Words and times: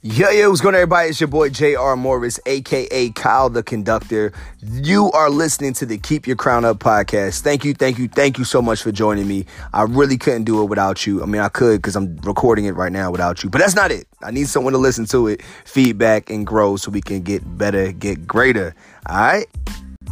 Yo, 0.00 0.30
yo, 0.30 0.48
what's 0.48 0.60
going 0.60 0.76
on, 0.76 0.82
everybody? 0.82 1.08
It's 1.08 1.20
your 1.20 1.26
boy 1.26 1.48
J.R. 1.48 1.96
Morris, 1.96 2.38
aka 2.46 3.10
Kyle 3.10 3.50
the 3.50 3.64
Conductor. 3.64 4.32
You 4.62 5.10
are 5.10 5.28
listening 5.28 5.72
to 5.72 5.86
the 5.86 5.98
Keep 5.98 6.28
Your 6.28 6.36
Crown 6.36 6.64
Up 6.64 6.78
podcast. 6.78 7.40
Thank 7.40 7.64
you, 7.64 7.74
thank 7.74 7.98
you, 7.98 8.06
thank 8.06 8.38
you 8.38 8.44
so 8.44 8.62
much 8.62 8.80
for 8.80 8.92
joining 8.92 9.26
me. 9.26 9.44
I 9.72 9.82
really 9.82 10.16
couldn't 10.16 10.44
do 10.44 10.62
it 10.62 10.66
without 10.66 11.04
you. 11.04 11.20
I 11.20 11.26
mean, 11.26 11.40
I 11.40 11.48
could 11.48 11.82
because 11.82 11.96
I'm 11.96 12.16
recording 12.18 12.66
it 12.66 12.76
right 12.76 12.92
now 12.92 13.10
without 13.10 13.42
you, 13.42 13.50
but 13.50 13.58
that's 13.58 13.74
not 13.74 13.90
it. 13.90 14.06
I 14.22 14.30
need 14.30 14.46
someone 14.46 14.72
to 14.72 14.78
listen 14.78 15.04
to 15.06 15.26
it, 15.26 15.42
feedback, 15.64 16.30
and 16.30 16.46
grow 16.46 16.76
so 16.76 16.92
we 16.92 17.00
can 17.00 17.22
get 17.22 17.58
better, 17.58 17.90
get 17.90 18.24
greater. 18.24 18.76
All 19.06 19.16
right? 19.16 19.46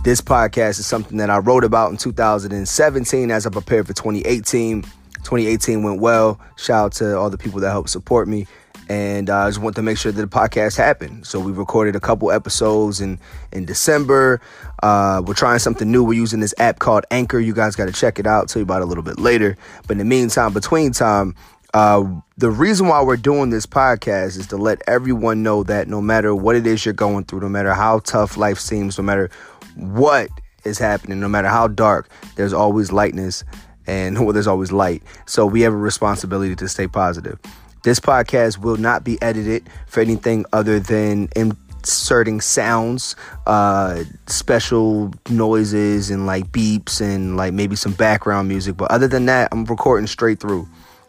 This 0.03 0.21
podcast 0.21 0.80
is 0.80 0.86
something 0.86 1.18
that 1.18 1.30
I 1.30 1.39
wrote 1.39 1.62
about 1.62 1.93
in 1.93 1.96
2017 1.96 3.30
as 3.30 3.46
I 3.46 3.50
prepared 3.50 3.86
for 3.86 3.93
2018. 3.93 4.82
2018 4.82 5.84
went 5.84 6.00
well. 6.00 6.40
Shout 6.57 6.86
out 6.86 6.93
to 6.94 7.16
all 7.16 7.30
the 7.30 7.39
people 7.39 7.61
that 7.61 7.71
helped 7.71 7.90
support 7.90 8.26
me 8.26 8.48
and 8.89 9.29
uh, 9.31 9.39
I 9.39 9.49
just 9.49 9.61
want 9.61 9.76
to 9.76 9.82
make 9.82 9.99
sure 9.99 10.13
that 10.13 10.21
the 10.21 10.29
podcast 10.29 10.76
happened. 10.76 11.27
So 11.27 11.40
we 11.40 11.53
recorded 11.53 11.96
a 11.96 12.00
couple 12.00 12.31
episodes 12.31 13.00
in 13.00 13.18
in 13.53 13.64
December. 13.64 14.40
Uh, 14.82 15.22
we're 15.25 15.35
trying 15.35 15.58
something 15.58 15.90
new. 15.90 16.04
We're 16.04 16.21
using 16.21 16.40
this 16.40 16.54
app 16.58 16.79
called 16.79 17.04
Anchor. 17.11 17.41
You 17.41 17.54
guys 17.54 17.75
got 17.75 17.86
to 17.86 17.93
check 17.93 18.18
it 18.18 18.27
out. 18.27 18.49
Tell 18.49 18.61
you 18.61 18.64
about 18.64 18.82
it 18.82 18.85
a 18.85 18.86
little 18.86 19.03
bit 19.03 19.18
later. 19.18 19.57
But 19.86 19.93
in 19.93 19.99
the 19.99 20.04
meantime, 20.04 20.53
between 20.53 20.93
time, 20.93 21.35
uh, 21.75 22.04
the 22.39 22.50
reason 22.50 22.86
why 22.86 23.03
we're 23.03 23.17
doing 23.17 23.50
this 23.50 23.67
podcast 23.67 24.39
is 24.39 24.46
to 24.49 24.57
let 24.57 24.82
everyone 24.86 25.43
know 25.43 25.63
that 25.64 25.89
no 25.89 26.00
matter 26.00 26.35
what 26.35 26.57
it 26.57 26.66
is 26.66 26.85
you're 26.85 26.94
going 26.94 27.25
through, 27.25 27.41
no 27.41 27.49
matter 27.49 27.75
how 27.75 27.99
tough 28.00 28.36
life 28.36 28.58
seems, 28.58 28.99
no 28.99 29.05
matter 29.05 29.30
what 29.75 30.30
is 30.64 30.79
happening, 30.79 31.21
no 31.21 31.29
matter 31.29 31.49
how 31.49 31.68
dark, 31.68 32.08
there's 32.36 32.53
always 32.53 32.92
lightness 32.92 33.44
and 33.86 34.19
well, 34.25 34.33
there's 34.33 34.47
always 34.47 34.72
light. 34.72 35.03
So 35.27 35.47
we 35.47 35.62
have 35.62 35.72
a 35.72 35.77
responsibility 35.77 36.55
to 36.56 36.69
stay 36.69 36.86
positive. 36.86 37.38
This 37.86 38.00
podcast 38.00 38.58
will 38.58 38.78
not 38.78 39.04
be 39.04 39.16
edited 39.22 39.70
for 39.86 40.00
anything 40.00 40.44
other 40.52 40.80
than 40.80 41.28
inserting 41.36 42.40
sounds, 42.40 43.14
uh, 43.46 44.02
special 44.26 45.14
noises, 45.30 46.10
and 46.10 46.26
like 46.26 46.50
beeps 46.50 47.00
and 47.00 47.36
like 47.36 47.52
maybe 47.52 47.76
some 47.76 47.92
background 47.92 48.48
music. 48.48 48.76
But 48.76 48.90
other 48.90 49.06
than 49.06 49.26
that, 49.26 49.50
I'm 49.52 49.64
recording 49.66 50.08
straight 50.08 50.40
through. 50.40 50.66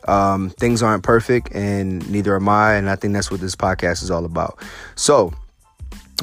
Um, 0.07 0.51
things 0.51 0.83
aren't 0.83 1.01
perfect, 1.01 1.51
and 1.51 2.07
neither 2.11 2.35
am 2.35 2.47
I. 2.47 2.75
And 2.75 2.91
I 2.91 2.95
think 2.95 3.15
that's 3.15 3.31
what 3.31 3.39
this 3.39 3.55
podcast 3.55 4.03
is 4.03 4.11
all 4.11 4.23
about. 4.23 4.59
So, 4.93 5.33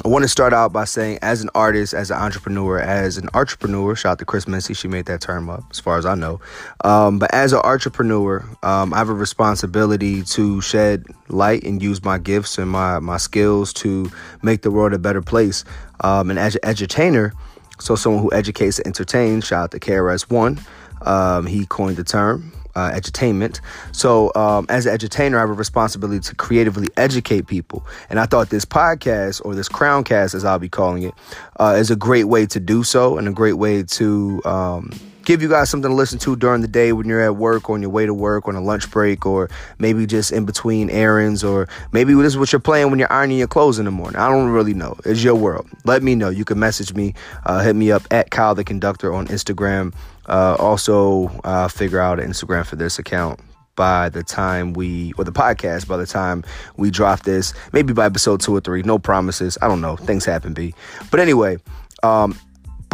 I 0.03 0.09
want 0.09 0.23
to 0.23 0.27
start 0.27 0.53
out 0.53 0.73
by 0.73 0.83
saying, 0.83 1.19
as 1.21 1.41
an 1.41 1.49
artist, 1.55 1.93
as 1.93 2.11
an 2.11 2.17
entrepreneur, 2.17 2.79
as 2.79 3.17
an 3.17 3.29
entrepreneur, 3.33 3.95
shout 3.95 4.11
out 4.13 4.19
to 4.19 4.25
Chris 4.25 4.45
Missy, 4.45 4.73
she 4.73 4.89
made 4.89 5.05
that 5.05 5.21
term 5.21 5.49
up, 5.49 5.63
as 5.71 5.79
far 5.79 5.97
as 5.97 6.05
I 6.05 6.15
know. 6.15 6.41
Um, 6.83 7.17
but 7.17 7.33
as 7.33 7.53
an 7.53 7.61
entrepreneur, 7.63 8.45
um, 8.61 8.93
I 8.93 8.97
have 8.97 9.07
a 9.07 9.13
responsibility 9.13 10.21
to 10.23 10.59
shed 10.59 11.05
light 11.29 11.63
and 11.63 11.81
use 11.81 12.03
my 12.03 12.17
gifts 12.17 12.57
and 12.57 12.69
my 12.69 12.99
my 12.99 13.17
skills 13.17 13.71
to 13.73 14.11
make 14.43 14.63
the 14.63 14.69
world 14.69 14.93
a 14.93 14.99
better 14.99 15.21
place. 15.21 15.63
Um, 16.01 16.29
and 16.29 16.37
as 16.37 16.55
an 16.55 16.61
edutainer, 16.61 17.31
so 17.79 17.95
someone 17.95 18.21
who 18.21 18.33
educates 18.33 18.79
and 18.79 18.87
entertains, 18.87 19.45
shout 19.47 19.63
out 19.63 19.71
to 19.71 19.79
KRS 19.79 20.29
One. 20.29 20.59
Um, 21.03 21.45
he 21.45 21.65
coined 21.65 21.97
the 21.97 22.03
term 22.03 22.51
uh, 22.75 22.91
edutainment. 22.91 23.61
So, 23.91 24.31
um, 24.35 24.65
as 24.69 24.85
an 24.85 24.97
edutainer, 24.97 25.37
I 25.37 25.41
have 25.41 25.49
a 25.49 25.53
responsibility 25.53 26.19
to 26.21 26.35
creatively 26.35 26.87
educate 26.97 27.47
people. 27.47 27.85
And 28.09 28.19
I 28.19 28.25
thought 28.25 28.49
this 28.49 28.65
podcast, 28.65 29.43
or 29.45 29.55
this 29.55 29.69
Crowncast, 29.69 30.35
as 30.35 30.45
I'll 30.45 30.59
be 30.59 30.69
calling 30.69 31.03
it, 31.03 31.13
uh, 31.59 31.75
is 31.77 31.91
a 31.91 31.95
great 31.95 32.25
way 32.25 32.45
to 32.47 32.59
do 32.59 32.83
so 32.83 33.17
and 33.17 33.27
a 33.27 33.31
great 33.31 33.53
way 33.53 33.83
to 33.83 34.41
um, 34.45 34.91
give 35.25 35.41
you 35.41 35.49
guys 35.49 35.69
something 35.69 35.89
to 35.89 35.95
listen 35.95 36.19
to 36.19 36.35
during 36.35 36.61
the 36.61 36.67
day 36.67 36.93
when 36.93 37.07
you're 37.07 37.21
at 37.21 37.35
work, 37.35 37.69
on 37.69 37.81
your 37.81 37.89
way 37.89 38.05
to 38.05 38.13
work, 38.13 38.47
on 38.47 38.55
a 38.55 38.61
lunch 38.61 38.89
break, 38.91 39.25
or 39.25 39.49
maybe 39.79 40.05
just 40.05 40.31
in 40.31 40.45
between 40.45 40.89
errands, 40.89 41.43
or 41.43 41.67
maybe 41.91 42.13
this 42.13 42.27
is 42.27 42.37
what 42.37 42.51
you're 42.51 42.59
playing 42.59 42.89
when 42.89 42.99
you're 42.99 43.11
ironing 43.11 43.37
your 43.37 43.47
clothes 43.47 43.79
in 43.79 43.85
the 43.85 43.91
morning. 43.91 44.17
I 44.17 44.29
don't 44.29 44.49
really 44.49 44.73
know. 44.73 44.95
It's 45.03 45.23
your 45.23 45.35
world. 45.35 45.67
Let 45.83 46.03
me 46.03 46.15
know. 46.15 46.29
You 46.29 46.45
can 46.45 46.59
message 46.59 46.93
me, 46.93 47.13
uh, 47.45 47.61
hit 47.61 47.75
me 47.75 47.91
up 47.91 48.03
at 48.11 48.31
Kyle 48.31 48.55
the 48.55 48.63
Conductor 48.63 49.13
on 49.13 49.27
Instagram. 49.27 49.93
Uh, 50.27 50.55
also, 50.59 51.27
uh, 51.43 51.67
figure 51.67 51.99
out 51.99 52.19
an 52.19 52.29
Instagram 52.29 52.65
for 52.65 52.75
this 52.75 52.97
account 52.97 53.39
by 53.75 54.09
the 54.09 54.23
time 54.23 54.73
we, 54.73 55.11
or 55.17 55.25
the 55.25 55.31
podcast, 55.31 55.87
by 55.87 55.97
the 55.97 56.05
time 56.05 56.43
we 56.77 56.89
drop 56.89 57.23
this, 57.23 57.53
maybe 57.73 57.93
by 57.93 58.05
episode 58.05 58.39
two 58.39 58.55
or 58.55 58.61
three. 58.61 58.81
No 58.83 58.97
promises. 58.97 59.57
I 59.61 59.67
don't 59.67 59.81
know. 59.81 59.97
Things 59.97 60.23
happen, 60.23 60.53
B. 60.53 60.73
But 61.11 61.19
anyway, 61.19 61.57
um, 62.01 62.37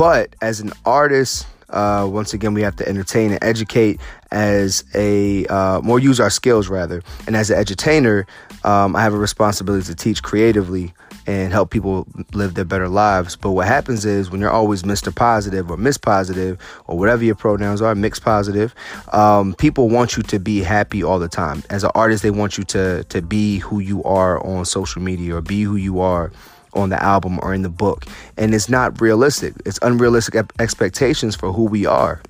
but 0.02 0.36
as 0.42 0.62
an 0.62 0.72
artist, 0.84 1.46
uh, 1.70 2.10
once 2.12 2.34
again, 2.34 2.56
we 2.56 2.64
have 2.64 2.76
to 2.76 2.90
entertain 2.90 3.30
and 3.30 3.44
educate 3.44 4.02
as 4.32 4.84
a 4.96 5.46
uh, 5.46 5.80
more 5.84 6.00
use 6.00 6.20
our 6.20 6.32
skills 6.32 6.70
rather. 6.70 7.04
And 7.28 7.36
as 7.36 7.52
an 7.52 7.64
edutainer, 7.64 8.26
um, 8.66 8.96
I 8.96 9.04
have 9.04 9.14
a 9.14 9.20
responsibility 9.20 9.86
to 9.86 9.94
teach 9.94 10.24
creatively 10.24 10.92
and 11.28 11.54
help 11.54 11.70
people 11.70 12.08
live 12.34 12.56
their 12.56 12.66
better 12.66 12.90
lives. 12.90 13.36
But 13.36 13.52
what 13.52 13.68
happens 13.68 14.04
is 14.04 14.32
when 14.32 14.42
you're 14.42 14.50
always 14.50 14.82
Mr. 14.82 15.14
Positive 15.14 15.70
or 15.70 15.78
Miss 15.78 16.00
Positive 16.00 16.58
or 16.88 16.98
whatever 16.98 17.24
your 17.24 17.36
pronouns 17.36 17.80
are, 17.80 17.94
mixed 17.94 18.24
positive, 18.24 18.74
um, 19.14 19.54
people 19.54 19.88
want 19.88 20.18
you 20.18 20.24
to 20.24 20.40
be 20.40 20.62
happy 20.62 21.04
all 21.04 21.20
the 21.20 21.30
time. 21.30 21.62
As 21.70 21.84
an 21.84 21.92
artist, 21.94 22.24
they 22.24 22.32
want 22.32 22.58
you 22.58 22.64
to 22.64 23.04
to 23.04 23.22
be 23.22 23.60
who 23.60 23.78
you 23.78 24.04
are 24.04 24.44
on 24.44 24.66
social 24.66 25.00
media 25.00 25.36
or 25.36 25.42
be 25.42 25.62
who 25.62 25.76
you 25.76 26.00
are 26.00 26.32
on 26.74 26.90
the 26.90 27.02
album 27.02 27.40
or 27.42 27.54
in 27.54 27.62
the 27.62 27.70
book. 27.70 28.06
And 28.38 28.54
it's 28.54 28.70
not 28.70 29.00
realistic. 29.02 29.54
It's 29.66 29.80
unrealistic 29.82 30.46
expectations 30.60 31.36
for 31.36 31.52
who 31.52 31.66
we 31.66 31.86
are. 31.86 32.22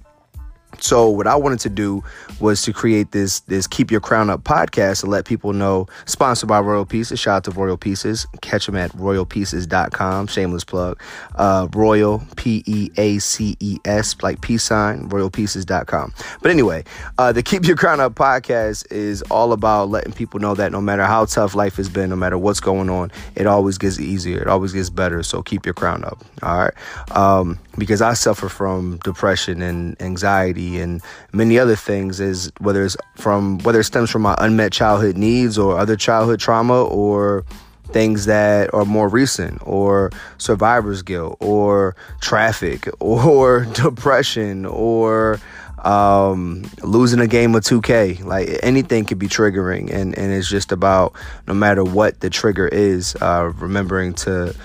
So 0.81 1.07
what 1.09 1.27
I 1.27 1.35
wanted 1.35 1.59
to 1.61 1.69
do 1.69 2.03
was 2.39 2.63
to 2.63 2.73
create 2.73 3.11
this 3.11 3.41
this 3.41 3.67
Keep 3.67 3.91
Your 3.91 4.01
Crown 4.01 4.29
Up 4.29 4.43
podcast 4.43 5.01
to 5.01 5.05
let 5.05 5.25
people 5.25 5.53
know, 5.53 5.87
sponsored 6.05 6.49
by 6.49 6.59
Royal 6.59 6.85
Pieces. 6.85 7.19
Shout 7.19 7.37
out 7.37 7.43
to 7.45 7.51
Royal 7.51 7.77
Pieces. 7.77 8.25
Catch 8.41 8.65
them 8.65 8.75
at 8.75 8.91
royalpieces.com. 8.93 10.27
Shameless 10.27 10.63
plug. 10.63 10.99
Uh, 11.35 11.67
Royal 11.73 12.23
P 12.35 12.63
E 12.65 12.89
A 12.97 13.19
C 13.19 13.55
E 13.59 13.77
S 13.85 14.15
like 14.23 14.41
peace 14.41 14.63
sign. 14.63 15.07
Royalpieces.com. 15.09 16.13
But 16.41 16.51
anyway, 16.51 16.83
uh, 17.17 17.31
the 17.31 17.43
Keep 17.43 17.65
Your 17.65 17.77
Crown 17.77 17.99
Up 17.99 18.15
podcast 18.15 18.91
is 18.91 19.21
all 19.23 19.53
about 19.53 19.89
letting 19.89 20.13
people 20.13 20.39
know 20.39 20.55
that 20.55 20.71
no 20.71 20.81
matter 20.81 21.03
how 21.03 21.25
tough 21.25 21.53
life 21.53 21.75
has 21.75 21.89
been, 21.89 22.09
no 22.09 22.15
matter 22.15 22.37
what's 22.37 22.59
going 22.59 22.89
on, 22.89 23.11
it 23.35 23.45
always 23.45 23.77
gets 23.77 23.99
easier. 23.99 24.41
It 24.41 24.47
always 24.47 24.73
gets 24.73 24.89
better. 24.89 25.21
So 25.21 25.43
keep 25.43 25.65
your 25.65 25.75
crown 25.75 26.03
up. 26.03 26.23
All 26.41 26.57
right. 26.57 26.73
Um, 27.15 27.59
because 27.77 28.01
I 28.01 28.13
suffer 28.13 28.49
from 28.49 28.97
depression 29.03 29.61
and 29.61 29.99
anxiety 30.01 30.70
and 30.79 31.01
many 31.33 31.57
other 31.59 31.75
things 31.75 32.19
is 32.19 32.51
whether 32.59 32.83
it's 32.83 32.97
from 33.15 33.59
whether 33.59 33.79
it 33.79 33.85
stems 33.85 34.09
from 34.09 34.21
my 34.21 34.35
unmet 34.37 34.71
childhood 34.71 35.17
needs 35.17 35.57
or 35.57 35.77
other 35.77 35.95
childhood 35.95 36.39
trauma 36.39 36.83
or 36.83 37.43
things 37.91 38.25
that 38.25 38.73
are 38.73 38.85
more 38.85 39.09
recent 39.09 39.61
or 39.65 40.11
survivor's 40.37 41.01
guilt 41.01 41.37
or 41.39 41.95
traffic 42.21 42.87
or 42.99 43.65
depression 43.73 44.65
or 44.65 45.39
um, 45.79 46.63
losing 46.83 47.19
a 47.19 47.27
game 47.27 47.55
of 47.55 47.63
2K. 47.63 48.23
Like 48.23 48.49
anything 48.63 49.05
could 49.05 49.19
be 49.19 49.27
triggering, 49.27 49.91
and, 49.91 50.17
and 50.17 50.31
it's 50.31 50.47
just 50.47 50.71
about 50.71 51.13
no 51.47 51.53
matter 51.53 51.83
what 51.83 52.19
the 52.19 52.29
trigger 52.29 52.67
is, 52.67 53.15
uh, 53.21 53.51
remembering 53.55 54.13
to 54.15 54.55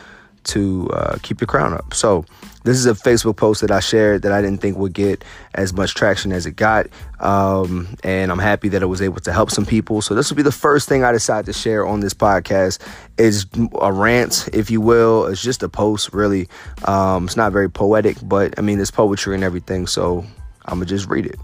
to 0.44 0.88
uh, 0.92 1.18
keep 1.22 1.40
your 1.40 1.48
crown 1.48 1.74
up. 1.74 1.92
So 1.92 2.24
this 2.66 2.78
is 2.78 2.86
a 2.86 2.94
Facebook 2.94 3.36
post 3.36 3.60
that 3.60 3.70
I 3.70 3.78
shared 3.78 4.22
that 4.22 4.32
I 4.32 4.42
didn't 4.42 4.60
think 4.60 4.76
would 4.76 4.92
get 4.92 5.24
as 5.54 5.72
much 5.72 5.94
traction 5.94 6.32
as 6.32 6.46
it 6.46 6.56
got. 6.56 6.88
Um, 7.20 7.96
and 8.02 8.32
I'm 8.32 8.40
happy 8.40 8.68
that 8.70 8.82
it 8.82 8.86
was 8.86 9.00
able 9.00 9.20
to 9.20 9.32
help 9.32 9.52
some 9.52 9.64
people. 9.64 10.02
So 10.02 10.14
this 10.14 10.28
will 10.28 10.36
be 10.36 10.42
the 10.42 10.50
first 10.50 10.88
thing 10.88 11.04
I 11.04 11.12
decide 11.12 11.46
to 11.46 11.52
share 11.52 11.86
on 11.86 12.00
this 12.00 12.12
podcast 12.12 12.84
is 13.18 13.46
a 13.80 13.92
rant, 13.92 14.48
if 14.52 14.68
you 14.68 14.80
will. 14.80 15.26
It's 15.26 15.40
just 15.40 15.62
a 15.62 15.68
post, 15.68 16.12
really. 16.12 16.48
Um, 16.84 17.26
it's 17.26 17.36
not 17.36 17.52
very 17.52 17.70
poetic, 17.70 18.16
but 18.22 18.58
I 18.58 18.62
mean, 18.62 18.80
it's 18.80 18.90
poetry 18.90 19.36
and 19.36 19.44
everything. 19.44 19.86
So 19.86 20.26
I'm 20.64 20.78
going 20.78 20.88
to 20.88 20.94
just 20.94 21.08
read 21.08 21.26
it. 21.26 21.38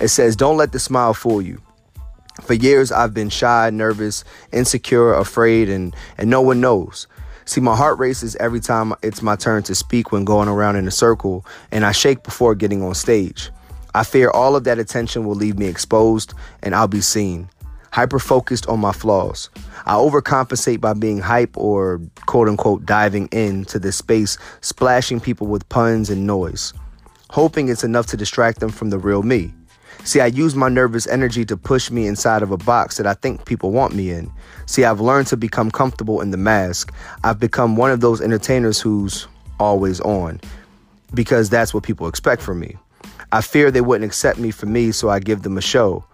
It 0.00 0.08
says, 0.08 0.34
Don't 0.34 0.56
let 0.56 0.72
the 0.72 0.80
smile 0.80 1.14
fool 1.14 1.40
you. 1.40 1.62
For 2.42 2.54
years, 2.54 2.90
I've 2.90 3.14
been 3.14 3.30
shy, 3.30 3.70
nervous, 3.70 4.24
insecure, 4.52 5.14
afraid, 5.14 5.70
and, 5.70 5.94
and 6.18 6.28
no 6.28 6.42
one 6.42 6.60
knows. 6.60 7.06
See, 7.46 7.60
my 7.60 7.76
heart 7.76 7.98
races 8.00 8.34
every 8.36 8.58
time 8.58 8.92
it's 9.02 9.22
my 9.22 9.36
turn 9.36 9.62
to 9.64 9.74
speak 9.74 10.10
when 10.10 10.24
going 10.24 10.48
around 10.48 10.76
in 10.76 10.88
a 10.88 10.90
circle, 10.90 11.46
and 11.70 11.86
I 11.86 11.92
shake 11.92 12.24
before 12.24 12.56
getting 12.56 12.82
on 12.82 12.94
stage. 12.94 13.50
I 13.94 14.02
fear 14.02 14.30
all 14.30 14.56
of 14.56 14.64
that 14.64 14.78
attention 14.78 15.24
will 15.24 15.36
leave 15.36 15.58
me 15.58 15.66
exposed 15.66 16.34
and 16.62 16.74
I'll 16.74 16.88
be 16.88 17.00
seen. 17.00 17.48
Hyper 17.92 18.18
focused 18.18 18.66
on 18.68 18.80
my 18.80 18.92
flaws. 18.92 19.48
I 19.86 19.94
overcompensate 19.94 20.82
by 20.82 20.92
being 20.92 21.18
hype 21.18 21.56
or 21.56 22.02
quote 22.26 22.48
unquote 22.48 22.84
diving 22.84 23.28
into 23.28 23.78
this 23.78 23.96
space, 23.96 24.36
splashing 24.60 25.18
people 25.18 25.46
with 25.46 25.66
puns 25.70 26.10
and 26.10 26.26
noise, 26.26 26.74
hoping 27.30 27.68
it's 27.68 27.84
enough 27.84 28.06
to 28.08 28.18
distract 28.18 28.60
them 28.60 28.68
from 28.68 28.90
the 28.90 28.98
real 28.98 29.22
me. 29.22 29.54
See, 30.06 30.20
I 30.20 30.26
use 30.26 30.54
my 30.54 30.68
nervous 30.68 31.08
energy 31.08 31.44
to 31.46 31.56
push 31.56 31.90
me 31.90 32.06
inside 32.06 32.44
of 32.44 32.52
a 32.52 32.56
box 32.56 32.96
that 32.96 33.08
I 33.08 33.14
think 33.14 33.44
people 33.44 33.72
want 33.72 33.92
me 33.92 34.12
in. 34.12 34.30
See, 34.66 34.84
I've 34.84 35.00
learned 35.00 35.26
to 35.26 35.36
become 35.36 35.68
comfortable 35.68 36.20
in 36.20 36.30
the 36.30 36.36
mask. 36.36 36.94
I've 37.24 37.40
become 37.40 37.74
one 37.74 37.90
of 37.90 38.00
those 38.00 38.20
entertainers 38.20 38.80
who's 38.80 39.26
always 39.58 40.00
on 40.02 40.40
because 41.12 41.50
that's 41.50 41.74
what 41.74 41.82
people 41.82 42.06
expect 42.06 42.40
from 42.40 42.60
me. 42.60 42.76
I 43.32 43.40
fear 43.40 43.72
they 43.72 43.80
wouldn't 43.80 44.08
accept 44.08 44.38
me 44.38 44.52
for 44.52 44.66
me, 44.66 44.92
so 44.92 45.10
I 45.10 45.18
give 45.18 45.42
them 45.42 45.58
a 45.58 45.60
show. 45.60 46.04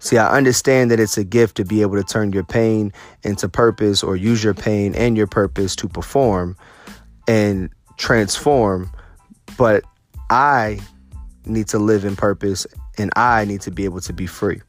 See, 0.00 0.18
I 0.18 0.36
understand 0.36 0.90
that 0.90 0.98
it's 0.98 1.16
a 1.16 1.22
gift 1.22 1.56
to 1.58 1.64
be 1.64 1.82
able 1.82 1.94
to 1.94 2.02
turn 2.02 2.32
your 2.32 2.42
pain 2.42 2.92
into 3.22 3.48
purpose 3.48 4.02
or 4.02 4.16
use 4.16 4.42
your 4.42 4.54
pain 4.54 4.92
and 4.96 5.16
your 5.16 5.28
purpose 5.28 5.76
to 5.76 5.88
perform 5.88 6.56
and 7.28 7.70
transform, 7.96 8.90
but 9.56 9.84
I 10.30 10.80
need 11.44 11.68
to 11.68 11.78
live 11.78 12.04
in 12.04 12.16
purpose 12.16 12.66
and 12.98 13.10
I 13.16 13.44
need 13.44 13.60
to 13.62 13.70
be 13.70 13.84
able 13.84 14.00
to 14.00 14.12
be 14.12 14.26
free. 14.26 14.60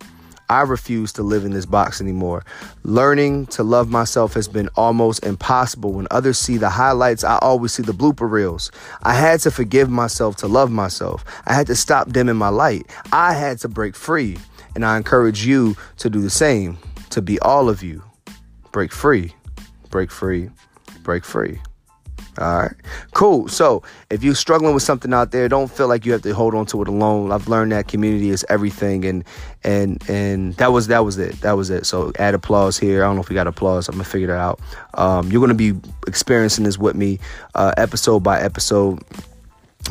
I 0.49 0.61
refuse 0.61 1.11
to 1.13 1.23
live 1.23 1.43
in 1.43 1.51
this 1.51 1.65
box 1.65 1.99
anymore. 1.99 2.45
Learning 2.83 3.47
to 3.47 3.63
love 3.63 3.89
myself 3.89 4.33
has 4.35 4.47
been 4.47 4.69
almost 4.75 5.25
impossible. 5.25 5.91
When 5.91 6.07
others 6.09 6.39
see 6.39 6.57
the 6.57 6.69
highlights, 6.69 7.25
I 7.25 7.37
always 7.39 7.73
see 7.73 7.83
the 7.83 7.91
blooper 7.91 8.29
reels. 8.31 8.71
I 9.03 9.13
had 9.13 9.41
to 9.41 9.51
forgive 9.51 9.89
myself 9.89 10.37
to 10.37 10.47
love 10.47 10.71
myself. 10.71 11.25
I 11.45 11.53
had 11.53 11.67
to 11.67 11.75
stop 11.75 12.13
dimming 12.13 12.37
my 12.37 12.47
light. 12.47 12.89
I 13.11 13.33
had 13.33 13.59
to 13.59 13.67
break 13.67 13.95
free. 13.95 14.37
And 14.73 14.85
I 14.85 14.95
encourage 14.95 15.45
you 15.45 15.75
to 15.97 16.09
do 16.09 16.21
the 16.21 16.29
same, 16.29 16.77
to 17.09 17.21
be 17.21 17.39
all 17.39 17.67
of 17.67 17.83
you. 17.83 18.03
Break 18.71 18.93
free, 18.93 19.33
break 19.89 20.11
free, 20.11 20.49
break 21.03 21.25
free. 21.25 21.59
All 22.39 22.59
right, 22.59 22.75
cool. 23.13 23.47
So 23.47 23.81
if 24.09 24.23
you're 24.23 24.35
struggling 24.35 24.73
with 24.73 24.83
something 24.83 25.13
out 25.13 25.31
there, 25.31 25.49
don't 25.49 25.71
feel 25.71 25.87
like 25.87 26.05
you 26.05 26.11
have 26.11 26.21
to 26.21 26.33
hold 26.33 26.53
on 26.53 26.65
to 26.67 26.81
it 26.81 26.87
alone. 26.87 27.31
I've 27.31 27.47
learned 27.47 27.71
that 27.71 27.87
community 27.87 28.29
is 28.29 28.45
everything, 28.49 29.05
and 29.05 29.23
and 29.63 30.07
and 30.09 30.53
that 30.55 30.71
was 30.71 30.87
that 30.87 31.03
was 31.03 31.17
it. 31.17 31.41
That 31.41 31.53
was 31.53 31.69
it. 31.69 31.85
So 31.85 32.11
add 32.19 32.35
applause 32.35 32.77
here. 32.77 33.03
I 33.03 33.07
don't 33.07 33.15
know 33.15 33.21
if 33.21 33.29
we 33.29 33.35
got 33.35 33.47
applause. 33.47 33.87
I'm 33.87 33.95
gonna 33.95 34.03
figure 34.03 34.27
that 34.27 34.39
out. 34.39 34.59
Um, 34.93 35.31
you're 35.31 35.41
gonna 35.41 35.53
be 35.53 35.73
experiencing 36.07 36.63
this 36.65 36.77
with 36.77 36.95
me, 36.95 37.19
uh, 37.55 37.73
episode 37.77 38.19
by 38.19 38.39
episode. 38.39 39.01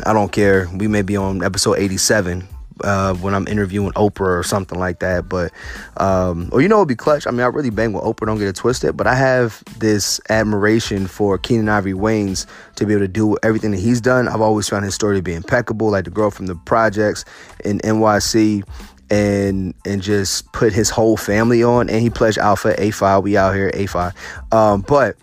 I 0.05 0.13
don't 0.13 0.31
care. 0.31 0.69
We 0.75 0.89
may 0.89 1.03
be 1.03 1.17
on 1.17 1.43
episode 1.43 1.79
87 1.79 2.47
uh, 2.82 3.14
when 3.14 3.34
I'm 3.34 3.46
interviewing 3.49 3.93
Oprah 3.93 4.38
or 4.38 4.43
something 4.43 4.78
like 4.78 5.00
that. 5.00 5.28
But, 5.28 5.52
um, 5.96 6.49
or 6.52 6.61
you 6.61 6.69
know, 6.69 6.76
it'd 6.76 6.88
be 6.88 6.96
clutch. 6.96 7.26
I 7.26 7.31
mean, 7.31 7.40
I 7.40 7.46
really 7.46 7.70
bang 7.70 7.93
with 7.93 8.02
Oprah, 8.02 8.26
don't 8.26 8.38
get 8.38 8.49
it 8.49 8.56
twisted. 8.56 8.96
But 8.96 9.06
I 9.06 9.14
have 9.14 9.62
this 9.78 10.20
admiration 10.28 11.06
for 11.06 11.38
Keenen 11.38 11.69
Ivory 11.69 11.93
Wayans 11.93 12.46
to 12.76 12.87
be 12.87 12.94
able 12.94 13.05
to 13.05 13.08
do 13.08 13.37
everything 13.43 13.70
that 13.73 13.81
he's 13.81 14.00
done. 14.00 14.28
I've 14.28 14.40
always 14.40 14.69
found 14.69 14.84
his 14.84 14.94
story 14.94 15.17
to 15.17 15.23
be 15.23 15.34
impeccable, 15.34 15.90
like 15.90 16.05
the 16.05 16.11
girl 16.11 16.31
from 16.31 16.46
the 16.46 16.56
projects 16.56 17.25
in 17.64 17.78
NYC. 17.81 18.64
And 19.08 19.73
and 19.84 20.02
just 20.02 20.50
put 20.50 20.73
his 20.73 20.90
whole 20.90 21.17
family 21.17 21.62
on, 21.62 21.88
and 21.88 22.00
he 22.00 22.11
pledged 22.11 22.38
Alpha 22.38 22.75
A5. 22.75 23.23
We 23.23 23.37
out 23.37 23.55
here 23.55 23.70
A5, 23.70 24.12
um, 24.52 24.81
but 24.81 25.17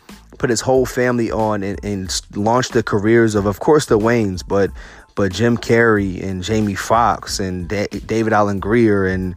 put 0.43 0.49
his 0.49 0.61
whole 0.61 0.85
family 0.85 1.31
on 1.31 1.63
and, 1.63 1.79
and 1.85 2.21
launched 2.35 2.73
the 2.73 2.83
careers 2.83 3.33
of, 3.33 3.45
of 3.45 3.61
course, 3.61 3.85
the 3.85 3.97
Wayans, 3.97 4.43
but 4.45 4.71
but 5.15 5.31
Jim 5.31 5.57
Carrey 5.57 6.23
and 6.23 6.43
Jamie 6.43 6.75
Foxx 6.75 7.39
and 7.39 7.67
da- 7.67 7.87
David 7.87 8.33
Alan 8.33 8.59
Grier 8.59 9.05
and 9.05 9.35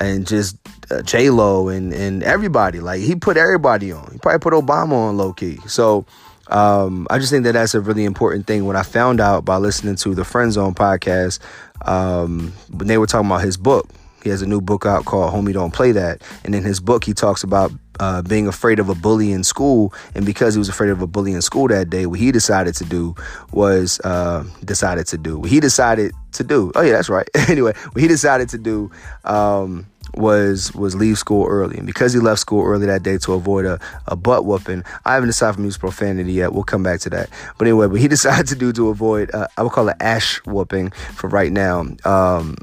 and 0.00 0.26
just 0.26 0.56
uh, 0.90 1.02
J 1.02 1.30
Lo 1.30 1.68
and 1.68 1.92
and 1.92 2.22
everybody. 2.22 2.80
Like 2.80 3.00
he 3.00 3.14
put 3.14 3.36
everybody 3.36 3.92
on. 3.92 4.10
He 4.12 4.18
probably 4.18 4.38
put 4.38 4.52
Obama 4.52 4.92
on 4.92 5.16
low 5.16 5.32
key. 5.32 5.58
So 5.66 6.06
um, 6.48 7.06
I 7.10 7.18
just 7.18 7.30
think 7.32 7.44
that 7.44 7.52
that's 7.52 7.74
a 7.74 7.80
really 7.80 8.04
important 8.04 8.46
thing. 8.46 8.66
When 8.66 8.76
I 8.76 8.82
found 8.82 9.20
out 9.20 9.44
by 9.44 9.56
listening 9.56 9.96
to 9.96 10.14
the 10.14 10.24
Friend 10.24 10.52
Zone 10.52 10.74
podcast, 10.74 11.40
um, 11.82 12.52
when 12.70 12.86
they 12.86 12.98
were 12.98 13.06
talking 13.06 13.26
about 13.26 13.42
his 13.42 13.56
book, 13.56 13.88
he 14.26 14.30
has 14.30 14.42
a 14.42 14.46
new 14.46 14.60
book 14.60 14.84
out 14.84 15.04
called 15.04 15.32
Homie 15.32 15.52
Don't 15.52 15.72
Play 15.72 15.92
That. 15.92 16.20
And 16.44 16.52
in 16.52 16.64
his 16.64 16.80
book, 16.80 17.04
he 17.04 17.14
talks 17.14 17.44
about 17.44 17.70
uh, 18.00 18.22
being 18.22 18.48
afraid 18.48 18.80
of 18.80 18.88
a 18.88 18.94
bully 18.94 19.30
in 19.30 19.44
school. 19.44 19.94
And 20.16 20.26
because 20.26 20.54
he 20.54 20.58
was 20.58 20.68
afraid 20.68 20.90
of 20.90 21.00
a 21.00 21.06
bully 21.06 21.32
in 21.32 21.42
school 21.42 21.68
that 21.68 21.90
day, 21.90 22.06
what 22.06 22.18
he 22.18 22.32
decided 22.32 22.74
to 22.74 22.84
do 22.84 23.14
was 23.52 24.00
uh, 24.00 24.44
decided 24.64 25.06
to 25.06 25.18
do. 25.18 25.38
What 25.38 25.50
he 25.50 25.60
decided 25.60 26.12
to 26.32 26.42
do. 26.42 26.72
Oh, 26.74 26.82
yeah, 26.82 26.92
that's 26.92 27.08
right. 27.08 27.28
anyway, 27.48 27.72
what 27.92 28.02
he 28.02 28.08
decided 28.08 28.48
to 28.48 28.58
do. 28.58 28.90
Um, 29.24 29.86
was 30.14 30.72
was 30.74 30.94
leave 30.94 31.18
school 31.18 31.46
early. 31.46 31.76
And 31.76 31.86
because 31.86 32.12
he 32.12 32.20
left 32.20 32.40
school 32.40 32.64
early 32.64 32.86
that 32.86 33.02
day 33.02 33.18
to 33.18 33.34
avoid 33.34 33.66
a, 33.66 33.78
a 34.06 34.16
butt 34.16 34.46
whooping, 34.46 34.82
I 35.04 35.14
haven't 35.14 35.28
decided 35.28 35.58
I'm 35.58 35.64
use 35.64 35.76
profanity 35.76 36.32
yet. 36.32 36.52
We'll 36.52 36.64
come 36.64 36.82
back 36.82 37.00
to 37.00 37.10
that. 37.10 37.28
But 37.58 37.66
anyway, 37.66 37.86
what 37.86 38.00
he 38.00 38.08
decided 38.16 38.46
to 38.48 38.54
do 38.54 38.72
to 38.72 38.88
avoid, 38.88 39.34
uh, 39.34 39.48
I 39.58 39.62
would 39.62 39.72
call 39.72 39.88
it 39.88 39.96
ash 40.00 40.38
whooping 40.46 40.90
for 40.90 41.28
right 41.28 41.52
now. 41.52 41.86
Um, 42.04 42.56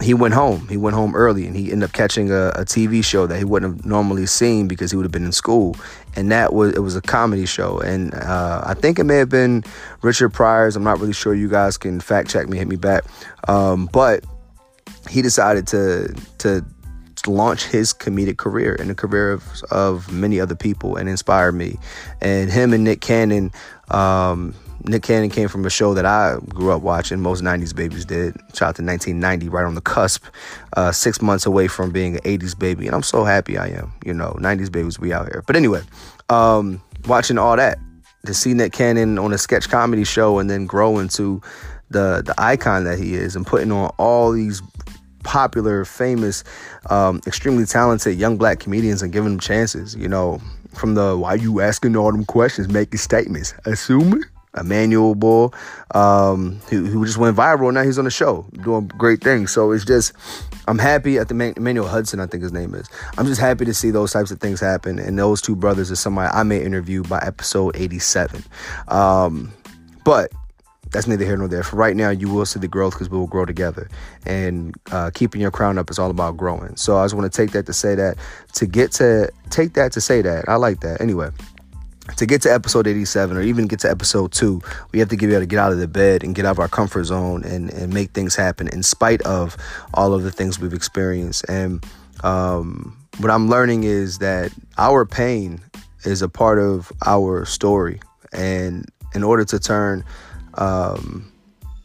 he 0.00 0.14
went 0.14 0.34
home. 0.34 0.68
He 0.68 0.76
went 0.76 0.94
home 0.94 1.16
early 1.16 1.46
and 1.46 1.56
he 1.56 1.72
ended 1.72 1.88
up 1.88 1.92
catching 1.92 2.30
a, 2.30 2.48
a, 2.50 2.64
TV 2.64 3.04
show 3.04 3.26
that 3.26 3.36
he 3.36 3.44
wouldn't 3.44 3.78
have 3.78 3.86
normally 3.86 4.26
seen 4.26 4.68
because 4.68 4.92
he 4.92 4.96
would 4.96 5.02
have 5.02 5.12
been 5.12 5.24
in 5.24 5.32
school. 5.32 5.76
And 6.14 6.30
that 6.30 6.52
was 6.52 6.72
it 6.74 6.80
was 6.80 6.94
a 6.94 7.02
comedy 7.02 7.46
show. 7.46 7.80
And 7.80 8.14
uh, 8.14 8.62
I 8.64 8.74
think 8.74 8.98
it 8.98 9.04
may 9.04 9.16
have 9.16 9.28
been 9.28 9.64
Richard 10.02 10.30
Pryor's. 10.30 10.76
I'm 10.76 10.84
not 10.84 11.00
really 11.00 11.12
sure. 11.12 11.34
You 11.34 11.48
guys 11.48 11.76
can 11.76 11.98
fact 12.00 12.30
check 12.30 12.48
me, 12.48 12.58
hit 12.58 12.68
me 12.68 12.76
back. 12.76 13.04
Um, 13.48 13.86
but 13.92 14.24
he 15.10 15.20
decided 15.20 15.66
to 15.68 16.14
to 16.38 16.64
launch 17.26 17.64
his 17.64 17.92
comedic 17.92 18.36
career 18.36 18.76
and 18.78 18.88
the 18.88 18.94
career 18.94 19.32
of, 19.32 19.44
of 19.70 20.12
many 20.12 20.38
other 20.38 20.54
people 20.54 20.96
and 20.96 21.08
inspire 21.08 21.50
me. 21.50 21.76
And 22.20 22.50
him 22.50 22.72
and 22.72 22.84
Nick 22.84 23.00
Cannon. 23.00 23.50
Um, 23.90 24.54
Nick 24.84 25.02
Cannon 25.02 25.30
came 25.30 25.48
from 25.48 25.64
a 25.64 25.70
show 25.70 25.94
that 25.94 26.06
I 26.06 26.36
grew 26.48 26.70
up 26.70 26.82
watching. 26.82 27.20
Most 27.20 27.42
90s 27.42 27.74
babies 27.74 28.04
did. 28.04 28.34
Shot 28.54 28.76
to 28.76 28.84
1990, 28.84 29.48
right 29.48 29.64
on 29.64 29.74
the 29.74 29.80
cusp, 29.80 30.24
uh, 30.76 30.92
six 30.92 31.20
months 31.20 31.46
away 31.46 31.68
from 31.68 31.90
being 31.90 32.14
an 32.14 32.22
80s 32.22 32.58
baby. 32.58 32.86
And 32.86 32.94
I'm 32.94 33.02
so 33.02 33.24
happy 33.24 33.58
I 33.58 33.68
am. 33.68 33.92
You 34.04 34.14
know, 34.14 34.36
90s 34.38 34.70
babies, 34.70 34.98
we 34.98 35.12
out 35.12 35.26
here. 35.26 35.42
But 35.46 35.56
anyway, 35.56 35.82
um, 36.28 36.80
watching 37.06 37.38
all 37.38 37.56
that, 37.56 37.78
to 38.26 38.34
see 38.34 38.52
Nick 38.52 38.72
Cannon 38.72 39.18
on 39.18 39.32
a 39.32 39.38
sketch 39.38 39.68
comedy 39.68 40.04
show 40.04 40.38
and 40.38 40.50
then 40.50 40.66
grow 40.66 40.98
into 40.98 41.40
the, 41.90 42.22
the 42.24 42.34
icon 42.36 42.84
that 42.84 42.98
he 42.98 43.14
is 43.14 43.36
and 43.36 43.46
putting 43.46 43.72
on 43.72 43.90
all 43.96 44.32
these 44.32 44.60
popular, 45.22 45.84
famous, 45.84 46.44
um, 46.90 47.20
extremely 47.26 47.64
talented 47.64 48.18
young 48.18 48.36
black 48.36 48.60
comedians 48.60 49.02
and 49.02 49.12
giving 49.12 49.30
them 49.30 49.40
chances, 49.40 49.94
you 49.94 50.08
know, 50.08 50.40
from 50.74 50.94
the 50.94 51.16
why 51.16 51.34
you 51.34 51.60
asking 51.60 51.96
all 51.96 52.10
them 52.12 52.24
questions, 52.24 52.68
making 52.68 52.98
statements, 52.98 53.54
assuming 53.64 54.22
Emmanuel 54.56 55.14
Bull, 55.14 55.54
um, 55.94 56.60
who, 56.68 56.84
who 56.84 57.04
just 57.04 57.18
went 57.18 57.36
viral. 57.36 57.72
Now 57.72 57.82
he's 57.82 57.98
on 57.98 58.04
the 58.04 58.10
show 58.10 58.46
doing 58.62 58.88
great 58.88 59.22
things. 59.22 59.52
So 59.52 59.72
it's 59.72 59.84
just, 59.84 60.12
I'm 60.66 60.78
happy 60.78 61.18
at 61.18 61.28
the 61.28 61.54
Emmanuel 61.56 61.86
Hudson, 61.86 62.20
I 62.20 62.26
think 62.26 62.42
his 62.42 62.52
name 62.52 62.74
is. 62.74 62.88
I'm 63.16 63.26
just 63.26 63.40
happy 63.40 63.64
to 63.64 63.74
see 63.74 63.90
those 63.90 64.12
types 64.12 64.30
of 64.30 64.40
things 64.40 64.60
happen. 64.60 64.98
And 64.98 65.18
those 65.18 65.40
two 65.40 65.56
brothers 65.56 65.90
are 65.90 65.96
somebody 65.96 66.30
I 66.32 66.42
may 66.42 66.62
interview 66.62 67.02
by 67.02 67.18
episode 67.24 67.76
87. 67.76 68.44
Um, 68.88 69.52
but 70.04 70.32
that's 70.90 71.06
neither 71.06 71.24
here 71.24 71.36
nor 71.36 71.48
there. 71.48 71.62
For 71.62 71.76
right 71.76 71.94
now, 71.94 72.08
you 72.08 72.30
will 72.30 72.46
see 72.46 72.58
the 72.58 72.68
growth 72.68 72.94
because 72.94 73.10
we 73.10 73.18
will 73.18 73.26
grow 73.26 73.44
together. 73.44 73.90
And 74.24 74.74
uh, 74.90 75.10
keeping 75.12 75.40
your 75.40 75.50
crown 75.50 75.76
up 75.76 75.90
is 75.90 75.98
all 75.98 76.10
about 76.10 76.38
growing. 76.38 76.76
So 76.76 76.96
I 76.96 77.04
just 77.04 77.14
want 77.14 77.30
to 77.30 77.36
take 77.36 77.52
that 77.52 77.66
to 77.66 77.74
say 77.74 77.94
that. 77.94 78.16
To 78.54 78.66
get 78.66 78.92
to 78.92 79.30
take 79.50 79.74
that 79.74 79.92
to 79.92 80.00
say 80.00 80.22
that. 80.22 80.48
I 80.48 80.56
like 80.56 80.80
that. 80.80 81.00
Anyway 81.00 81.30
to 82.16 82.26
get 82.26 82.42
to 82.42 82.52
episode 82.52 82.86
87 82.86 83.36
or 83.36 83.42
even 83.42 83.66
get 83.66 83.80
to 83.80 83.90
episode 83.90 84.32
2 84.32 84.60
we 84.92 84.98
have 84.98 85.08
to 85.08 85.16
be 85.16 85.26
able 85.26 85.40
to 85.40 85.46
get 85.46 85.58
out 85.58 85.72
of 85.72 85.78
the 85.78 85.88
bed 85.88 86.24
and 86.24 86.34
get 86.34 86.44
out 86.44 86.52
of 86.52 86.58
our 86.58 86.68
comfort 86.68 87.04
zone 87.04 87.44
and, 87.44 87.70
and 87.72 87.92
make 87.92 88.10
things 88.10 88.34
happen 88.34 88.68
in 88.68 88.82
spite 88.82 89.20
of 89.22 89.56
all 89.94 90.14
of 90.14 90.22
the 90.22 90.30
things 90.30 90.58
we've 90.58 90.72
experienced. 90.72 91.44
And 91.48 91.84
um, 92.24 92.96
what 93.18 93.30
i'm 93.30 93.48
learning 93.48 93.84
is 93.84 94.18
that 94.18 94.52
our 94.76 95.04
pain 95.04 95.60
is 96.04 96.22
a 96.22 96.28
part 96.28 96.58
of 96.58 96.92
our 97.06 97.44
story. 97.44 98.00
And 98.32 98.86
in 99.14 99.22
order 99.24 99.44
to 99.44 99.58
turn 99.58 100.04
um, 100.54 101.30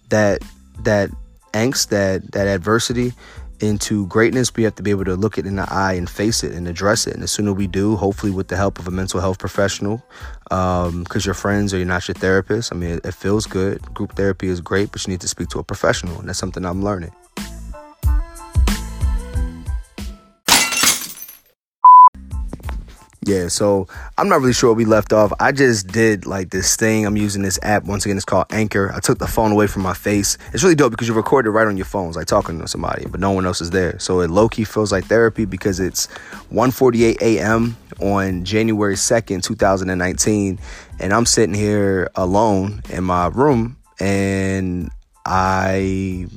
that 0.10 0.42
that 0.80 1.10
angst 1.54 1.90
that 1.90 2.32
that 2.32 2.48
adversity 2.48 3.14
into 3.60 4.08
greatness, 4.08 4.54
we 4.56 4.64
have 4.64 4.76
to 4.76 4.84
be 4.84 4.92
able 4.92 5.06
to 5.06 5.16
look 5.16 5.38
it 5.38 5.46
in 5.46 5.56
the 5.56 5.68
eye 5.72 5.94
and 5.94 6.10
face 6.10 6.44
it 6.44 6.54
and 6.54 6.68
address 6.68 7.08
it. 7.08 7.14
And 7.14 7.24
the 7.24 7.28
sooner 7.28 7.54
we 7.54 7.68
do, 7.68 7.96
hopefully 7.96 8.32
with 8.32 8.48
the 8.48 8.58
help 8.58 8.80
of 8.80 8.88
a 8.88 8.92
mental 8.92 9.20
health 9.20 9.40
professional, 9.40 10.04
because 10.44 10.90
um, 10.90 11.22
your 11.24 11.34
friends 11.34 11.74
or 11.74 11.78
you're 11.78 11.86
not 11.86 12.08
your 12.08 12.16
therapist. 12.16 12.74
I 12.74 12.76
mean, 12.76 12.92
it, 12.92 13.06
it 13.06 13.14
feels 13.14 13.46
good. 13.46 13.82
Group 13.94 14.16
therapy 14.16 14.48
is 14.48 14.62
great, 14.62 14.92
but 14.92 15.06
you 15.06 15.12
need 15.12 15.22
to 15.22 15.28
speak 15.28 15.50
to 15.50 15.60
a 15.60 15.64
professional, 15.64 16.20
and 16.20 16.28
that's 16.28 16.40
something 16.40 16.66
I'm 16.66 16.84
learning. 16.84 17.12
Yeah, 23.26 23.48
so 23.48 23.88
I'm 24.18 24.28
not 24.28 24.42
really 24.42 24.54
sure 24.54 24.72
where 24.72 24.76
we 24.76 24.86
left 24.86 25.14
off. 25.14 25.32
I 25.40 25.54
just 25.54 25.88
did 25.88 26.26
like 26.26 26.50
this 26.50 26.76
thing. 26.76 27.06
I'm 27.06 27.16
using 27.16 27.42
this 27.42 27.58
app. 27.64 27.86
Once 27.86 28.06
again, 28.06 28.18
it's 28.18 28.26
called 28.26 28.48
Anchor. 28.50 28.92
I 28.94 29.00
took 29.00 29.18
the 29.18 29.28
phone 29.28 29.52
away 29.52 29.68
from 29.68 29.82
my 29.82 29.94
face. 29.94 30.38
It's 30.52 30.62
really 30.62 30.76
dope 30.76 30.92
because 30.92 31.08
you 31.08 31.14
record 31.14 31.46
it 31.46 31.52
right 31.52 31.68
on 31.68 31.78
your 31.78 31.86
phones, 31.86 32.18
like 32.18 32.28
talking 32.28 32.60
to 32.60 32.68
somebody, 32.68 33.06
but 33.06 33.22
no 33.22 33.32
one 33.32 33.46
else 33.46 33.62
is 33.62 33.70
there. 33.70 33.98
So 34.00 34.20
it 34.20 34.30
low 34.30 34.50
key 34.50 34.66
feels 34.66 34.92
like 34.92 35.06
therapy 35.06 35.46
because 35.46 35.80
it's 35.80 36.08
1:48 36.52 37.22
a.m. 37.22 37.78
on 38.02 38.44
January 38.44 38.96
2nd, 38.96 39.42
2019, 39.42 40.60
and 41.00 41.14
I'm 41.14 41.26
sitting 41.26 41.56
here 41.56 42.10
alone 42.16 42.82
in 42.90 43.06
my 43.06 43.28
room, 43.28 43.78
and 44.02 44.92
I 45.26 46.28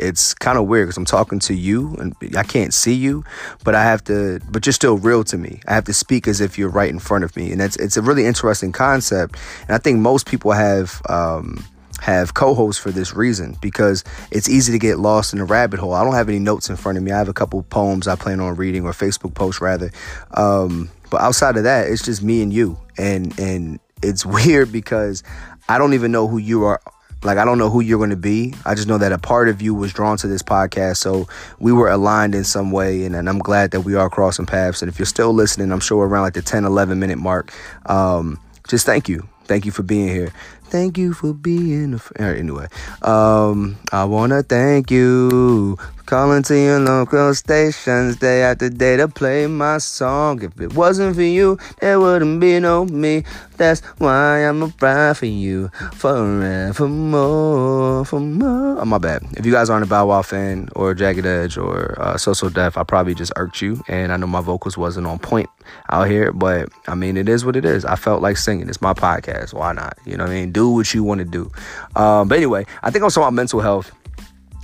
it's 0.00 0.34
kind 0.34 0.58
of 0.58 0.66
weird 0.66 0.88
because 0.88 0.96
I'm 0.96 1.04
talking 1.04 1.38
to 1.40 1.54
you 1.54 1.94
and 1.96 2.16
I 2.36 2.42
can't 2.42 2.72
see 2.74 2.94
you, 2.94 3.24
but 3.64 3.74
I 3.74 3.82
have 3.84 4.02
to, 4.04 4.40
but 4.50 4.66
you're 4.66 4.72
still 4.72 4.98
real 4.98 5.24
to 5.24 5.38
me. 5.38 5.60
I 5.68 5.74
have 5.74 5.84
to 5.84 5.94
speak 5.94 6.26
as 6.26 6.40
if 6.40 6.58
you're 6.58 6.70
right 6.70 6.90
in 6.90 6.98
front 6.98 7.24
of 7.24 7.36
me. 7.36 7.52
And 7.52 7.60
it's, 7.60 7.76
it's 7.76 7.96
a 7.96 8.02
really 8.02 8.26
interesting 8.26 8.72
concept. 8.72 9.36
And 9.62 9.72
I 9.72 9.78
think 9.78 9.98
most 9.98 10.26
people 10.26 10.52
have, 10.52 11.00
um, 11.08 11.64
have 12.00 12.32
co-hosts 12.34 12.82
for 12.82 12.90
this 12.90 13.14
reason 13.14 13.56
because 13.60 14.04
it's 14.30 14.48
easy 14.48 14.72
to 14.72 14.78
get 14.78 14.98
lost 14.98 15.34
in 15.34 15.38
a 15.38 15.44
rabbit 15.44 15.78
hole. 15.78 15.92
I 15.92 16.02
don't 16.02 16.14
have 16.14 16.28
any 16.28 16.38
notes 16.38 16.70
in 16.70 16.76
front 16.76 16.96
of 16.96 17.04
me. 17.04 17.12
I 17.12 17.18
have 17.18 17.28
a 17.28 17.34
couple 17.34 17.62
poems 17.64 18.08
I 18.08 18.16
plan 18.16 18.40
on 18.40 18.56
reading 18.56 18.84
or 18.84 18.92
Facebook 18.92 19.34
posts 19.34 19.60
rather. 19.60 19.90
Um, 20.32 20.90
but 21.10 21.20
outside 21.20 21.56
of 21.56 21.64
that, 21.64 21.88
it's 21.88 22.02
just 22.02 22.22
me 22.22 22.42
and 22.42 22.52
you. 22.52 22.78
And 22.96 23.38
and 23.38 23.80
it's 24.02 24.24
weird 24.46 24.72
because 24.72 25.22
I 25.68 25.78
don't 25.78 25.94
even 25.94 26.12
know 26.12 26.26
who 26.26 26.38
you 26.38 26.64
are. 26.64 26.80
Like 27.22 27.38
I 27.38 27.44
don't 27.44 27.58
know 27.58 27.68
who 27.68 27.80
you're 27.80 27.98
going 27.98 28.10
to 28.10 28.16
be. 28.16 28.54
I 28.64 28.74
just 28.74 28.88
know 28.88 28.98
that 28.98 29.12
a 29.12 29.18
part 29.18 29.48
of 29.48 29.60
you 29.60 29.74
was 29.74 29.92
drawn 29.92 30.16
to 30.18 30.26
this 30.26 30.42
podcast, 30.42 30.96
so 30.98 31.28
we 31.58 31.72
were 31.72 31.90
aligned 31.90 32.34
in 32.34 32.44
some 32.44 32.70
way, 32.70 33.04
and, 33.04 33.14
and 33.14 33.28
I'm 33.28 33.38
glad 33.38 33.72
that 33.72 33.82
we 33.82 33.94
are 33.94 34.08
crossing 34.08 34.46
paths. 34.46 34.82
And 34.82 34.90
if 34.90 34.98
you're 34.98 35.06
still 35.06 35.32
listening, 35.32 35.72
I'm 35.72 35.80
sure 35.80 36.06
around 36.06 36.22
like 36.22 36.34
the 36.34 36.42
10, 36.42 36.64
11 36.64 36.98
minute 36.98 37.18
mark. 37.18 37.52
Um, 37.86 38.40
just 38.68 38.86
thank 38.86 39.08
you, 39.08 39.28
thank 39.44 39.66
you 39.66 39.72
for 39.72 39.82
being 39.82 40.08
here. 40.08 40.32
Thank 40.64 40.96
you 40.96 41.12
for 41.12 41.34
being 41.34 41.94
a 41.94 41.98
friend. 41.98 42.38
Anyway, 42.38 42.68
um, 43.02 43.76
I 43.90 44.04
wanna 44.04 44.44
thank 44.44 44.90
you 44.90 45.76
calling 46.10 46.42
to 46.42 46.58
your 46.58 46.80
local 46.80 47.32
stations 47.32 48.16
day 48.16 48.42
after 48.42 48.68
day 48.68 48.96
to 48.96 49.06
play 49.06 49.46
my 49.46 49.78
song. 49.78 50.42
If 50.42 50.60
it 50.60 50.74
wasn't 50.74 51.14
for 51.14 51.22
you, 51.22 51.56
there 51.80 52.00
wouldn't 52.00 52.40
be 52.40 52.58
no 52.58 52.84
me. 52.84 53.22
That's 53.58 53.80
why 53.98 54.44
I'm 54.44 54.60
a 54.64 54.72
ride 54.80 55.16
for 55.16 55.26
you 55.26 55.68
forevermore. 55.92 58.04
For 58.04 58.18
more. 58.18 58.80
Oh, 58.80 58.84
my 58.84 58.98
bad. 58.98 59.22
If 59.36 59.46
you 59.46 59.52
guys 59.52 59.70
aren't 59.70 59.84
a 59.84 59.88
Bow 59.88 60.06
Wow 60.06 60.22
fan 60.22 60.68
or 60.74 60.94
Jagged 60.94 61.26
Edge 61.26 61.56
or 61.56 61.94
uh, 62.00 62.16
So 62.16 62.32
So 62.32 62.50
I 62.56 62.82
probably 62.82 63.14
just 63.14 63.30
irked 63.36 63.62
you, 63.62 63.80
and 63.86 64.10
I 64.10 64.16
know 64.16 64.26
my 64.26 64.40
vocals 64.40 64.76
wasn't 64.76 65.06
on 65.06 65.20
point 65.20 65.48
out 65.90 66.08
here, 66.08 66.32
but 66.32 66.70
I 66.88 66.96
mean, 66.96 67.16
it 67.16 67.28
is 67.28 67.44
what 67.44 67.54
it 67.54 67.64
is. 67.64 67.84
I 67.84 67.94
felt 67.94 68.20
like 68.20 68.36
singing. 68.36 68.68
It's 68.68 68.82
my 68.82 68.94
podcast. 68.94 69.54
Why 69.54 69.72
not? 69.74 69.96
You 70.04 70.16
know 70.16 70.24
what 70.24 70.32
I 70.32 70.40
mean? 70.40 70.50
Do 70.50 70.70
what 70.70 70.92
you 70.92 71.04
want 71.04 71.20
to 71.20 71.24
do. 71.24 71.52
Um, 71.94 72.26
but 72.26 72.38
anyway, 72.38 72.66
I 72.82 72.90
think 72.90 73.04
I'm 73.04 73.10
talking 73.10 73.22
about 73.22 73.34
mental 73.34 73.60
health 73.60 73.92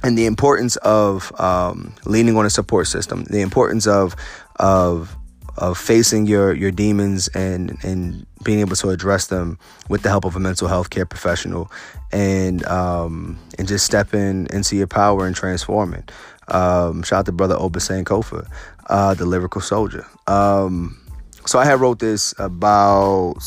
and 0.07 0.17
the 0.17 0.27
importance 0.27 0.77
of 0.77 1.33
um, 1.41 1.93
leaning 2.05 2.37
on 2.37 2.47
a 2.47 2.51
support 2.51 2.87
system, 2.87 3.25
the 3.25 3.41
importance 3.41 3.89
of 3.89 4.15
of 4.57 5.17
of 5.57 5.77
facing 5.77 6.27
your 6.27 6.55
your 6.55 6.71
demons 6.71 7.27
and 7.35 7.77
and 7.83 8.25
being 8.45 8.61
able 8.61 8.77
to 8.77 8.91
address 8.91 9.27
them 9.27 9.59
with 9.89 10.03
the 10.03 10.09
help 10.09 10.25
of 10.25 10.37
a 10.37 10.39
mental 10.39 10.69
health 10.69 10.91
care 10.91 11.05
professional, 11.05 11.73
and 12.13 12.65
um, 12.67 13.37
and 13.59 13.67
just 13.67 13.85
stepping 13.85 14.47
into 14.53 14.77
your 14.77 14.87
power 14.87 15.27
and 15.27 15.35
transforming. 15.35 16.05
Um, 16.49 17.03
shout 17.03 17.21
out 17.21 17.27
to 17.27 17.33
brother 17.33 17.57
Obasan 17.57 18.05
Kofa, 18.05 18.49
uh, 18.89 19.15
the 19.15 19.27
lyrical 19.27 19.61
soldier. 19.61 20.07
Um, 20.29 21.01
so 21.47 21.59
I 21.59 21.65
had 21.65 21.81
wrote 21.81 21.99
this 21.99 22.33
about 22.39 23.39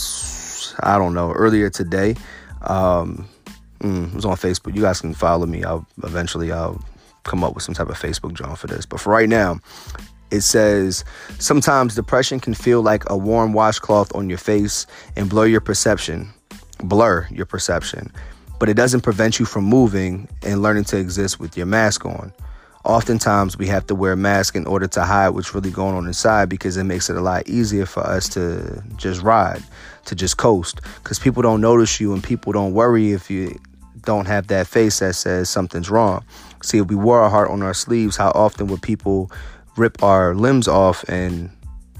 I 0.82 0.98
don't 0.98 1.14
know 1.14 1.32
earlier 1.32 1.70
today. 1.70 2.16
Um, 2.64 3.30
mm, 3.80 4.10
it 4.10 4.16
was 4.16 4.26
on 4.26 4.38
Facebook. 4.38 4.76
You 4.76 4.82
guys 4.82 5.02
can 5.02 5.14
follow 5.14 5.46
me. 5.46 5.64
I'll 5.64 5.86
eventually 6.04 6.52
I'll 6.52 6.84
come 7.24 7.44
up 7.44 7.54
with 7.54 7.64
some 7.64 7.76
type 7.76 7.90
of 7.90 8.00
Facebook 8.00 8.34
job 8.34 8.58
for 8.58 8.68
this. 8.68 8.86
But 8.86 9.00
for 9.00 9.12
right 9.12 9.30
now, 9.30 9.60
it 10.32 10.42
says 10.42 11.04
sometimes 11.40 11.96
depression 11.96 12.40
can 12.40 12.54
feel 12.54 12.82
like 12.82 13.10
a 13.10 13.18
warm 13.18 13.54
washcloth 13.54 14.14
on 14.16 14.30
your 14.30 14.38
face 14.38 14.86
and 15.16 15.30
blur 15.30 15.48
your 15.48 15.62
perception, 15.62 16.30
blur 16.84 17.28
your 17.32 17.46
perception, 17.46 18.12
but 18.60 18.70
it 18.70 18.76
doesn't 18.76 19.02
prevent 19.02 19.40
you 19.40 19.46
from 19.46 19.64
moving 19.64 20.28
and 20.44 20.62
learning 20.62 20.84
to 20.86 20.98
exist 20.98 21.40
with 21.40 21.58
your 21.58 21.66
mask 21.66 22.06
on. 22.06 22.34
Oftentimes, 22.86 23.58
we 23.58 23.68
have 23.68 23.86
to 23.88 23.96
wear 23.96 24.14
a 24.14 24.18
mask 24.18 24.56
in 24.56 24.66
order 24.66 24.88
to 24.88 25.04
hide 25.04 25.30
what's 25.30 25.54
really 25.54 25.70
going 25.70 25.96
on 25.96 26.08
inside 26.08 26.48
because 26.48 26.78
it 26.78 26.86
makes 26.86 27.10
it 27.10 27.18
a 27.18 27.22
lot 27.22 27.48
easier 27.48 27.86
for 27.86 28.00
us 28.02 28.30
to 28.30 28.82
just 28.96 29.22
ride, 29.22 29.62
to 30.06 30.16
just 30.16 30.38
coast. 30.38 30.80
Because 31.04 31.20
people 31.20 31.42
don't 31.42 31.60
notice 31.60 32.00
you 32.00 32.14
and 32.14 32.24
people 32.24 32.54
don't 32.54 32.74
worry 32.74 33.12
if 33.12 33.30
you 33.30 33.60
don't 34.04 34.28
have 34.28 34.48
that 34.48 34.68
face 34.68 35.00
that 35.00 35.16
says 35.16 35.50
something's 35.50 35.90
wrong. 35.90 36.24
See, 36.64 36.80
if 36.80 36.88
we 36.88 36.96
wore 36.96 37.22
our 37.22 37.30
heart 37.30 37.50
on 37.50 37.62
our 37.62 37.74
sleeves, 37.74 38.18
how 38.18 38.32
often 38.32 38.68
would 38.68 38.82
people 38.82 39.32
rip 39.78 40.02
our 40.04 40.36
limbs 40.36 40.68
off 40.68 41.04
and 41.08 41.50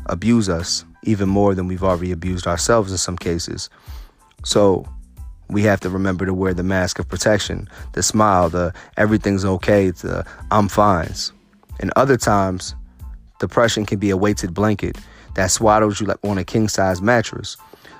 abuse 0.08 0.50
us 0.50 0.84
even 1.04 1.30
more 1.30 1.56
than 1.56 1.68
we've 1.68 1.84
already 1.84 2.12
abused 2.12 2.48
ourselves 2.48 2.92
in 2.92 2.98
some 2.98 3.18
cases? 3.18 3.70
So 4.44 4.86
we 5.50 5.64
have 5.64 5.80
to 5.82 5.90
remember 5.90 6.26
to 6.26 6.34
wear 6.34 6.54
the 6.54 6.64
mask 6.64 7.00
of 7.00 7.08
protection, 7.08 7.68
the 7.94 8.04
smile, 8.04 8.50
the 8.50 8.74
everything's 8.98 9.46
okay, 9.46 9.92
the 9.92 10.26
I'm 10.52 10.68
fines. 10.68 11.32
And 11.80 11.92
other 11.96 12.18
times, 12.18 12.76
depression 13.40 13.86
can 13.86 14.00
be 14.00 14.10
a 14.10 14.18
weighted 14.18 14.54
blanket 14.54 14.98
that 15.36 15.50
swaddles 15.50 16.00
you 16.00 16.08
like 16.08 16.18
on 16.24 16.38
a 16.38 16.44
king 16.44 16.68
size 16.68 17.02
mattress. 17.02 17.58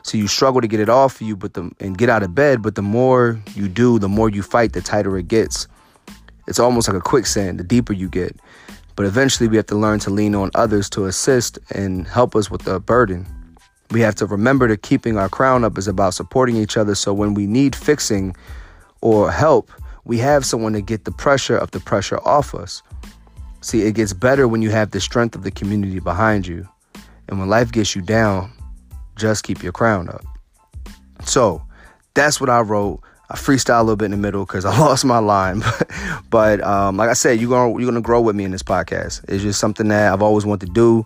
So 0.10 0.18
you 0.18 0.28
struggle 0.28 0.60
to 0.60 0.68
get 0.68 0.80
it 0.80 0.90
off 0.90 1.22
you, 1.22 1.36
but 1.36 1.54
the 1.54 1.70
and 1.80 1.96
get 1.96 2.10
out 2.10 2.24
of 2.24 2.34
bed. 2.34 2.64
But 2.64 2.74
the 2.74 2.82
more 2.82 3.40
you 3.54 3.68
do, 3.68 4.00
the 4.00 4.10
more 4.10 4.28
you 4.28 4.42
fight, 4.42 4.74
the 4.74 4.82
tighter 4.82 5.16
it 5.20 5.28
gets. 5.28 5.68
It's 6.48 6.58
almost 6.58 6.88
like 6.88 6.98
a 6.98 7.00
quicksand. 7.02 7.60
The 7.60 7.64
deeper 7.64 7.94
you 7.94 8.10
get, 8.10 8.36
but 8.96 9.06
eventually 9.06 9.48
we 9.48 9.56
have 9.58 9.68
to 9.68 9.76
learn 9.76 10.00
to 10.00 10.10
lean 10.10 10.34
on 10.34 10.50
others 10.56 10.90
to 10.92 11.06
assist 11.06 11.60
and 11.76 12.08
help 12.08 12.36
us 12.36 12.50
with 12.50 12.64
the 12.64 12.80
burden. 12.80 13.28
We 13.92 14.02
have 14.02 14.16
to 14.16 14.26
remember 14.26 14.68
that 14.68 14.82
keeping 14.82 15.16
our 15.16 15.30
crown 15.30 15.64
up 15.64 15.78
is 15.78 15.88
about 15.88 16.16
supporting 16.16 16.56
each 16.56 16.76
other. 16.76 16.96
So 16.96 17.14
when 17.14 17.36
we 17.36 17.46
need 17.46 17.76
fixing 17.76 18.36
or 19.02 19.32
help, 19.32 19.72
we 20.06 20.18
have 20.18 20.44
someone 20.44 20.74
to 20.74 20.82
get 20.82 21.06
the 21.06 21.12
pressure 21.12 21.56
of 21.56 21.70
the 21.70 21.80
pressure 21.80 22.20
off 22.28 22.56
us. 22.56 22.82
See, 23.62 23.84
it 23.84 23.94
gets 23.94 24.14
better 24.14 24.48
when 24.48 24.64
you 24.64 24.72
have 24.72 24.90
the 24.90 25.02
strength 25.02 25.36
of 25.36 25.44
the 25.44 25.52
community 25.52 26.00
behind 26.00 26.48
you. 26.48 26.68
And 27.28 27.38
when 27.38 27.48
life 27.48 27.72
gets 27.72 27.96
you 27.96 28.02
down, 28.02 28.52
just 29.20 29.44
keep 29.44 29.62
your 29.62 29.72
crown 29.72 30.10
up. 30.10 30.24
So 31.26 31.62
that's 32.14 32.40
what 32.40 32.50
I 32.50 32.62
wrote. 32.62 33.02
I 33.32 33.36
freestyle 33.36 33.80
a 33.80 33.84
little 33.84 33.96
bit 33.96 34.06
in 34.06 34.12
the 34.12 34.18
middle 34.18 34.46
because 34.46 34.66
I 34.66 34.78
lost 34.80 35.06
my 35.06 35.20
line, 35.20 35.62
but, 36.32 36.62
um, 36.64 36.98
like 36.98 37.10
I 37.10 37.14
said, 37.14 37.40
you're 37.40 37.50
gonna 37.50 37.80
you're 37.80 37.90
gonna 37.90 38.02
grow 38.02 38.22
with 38.22 38.36
me 38.36 38.44
in 38.44 38.52
this 38.52 38.64
podcast. 38.64 39.24
It's 39.30 39.44
just 39.44 39.60
something 39.60 39.88
that 39.90 40.12
I've 40.12 40.24
always 40.24 40.46
wanted 40.46 40.68
to 40.68 40.74
do. 40.74 41.06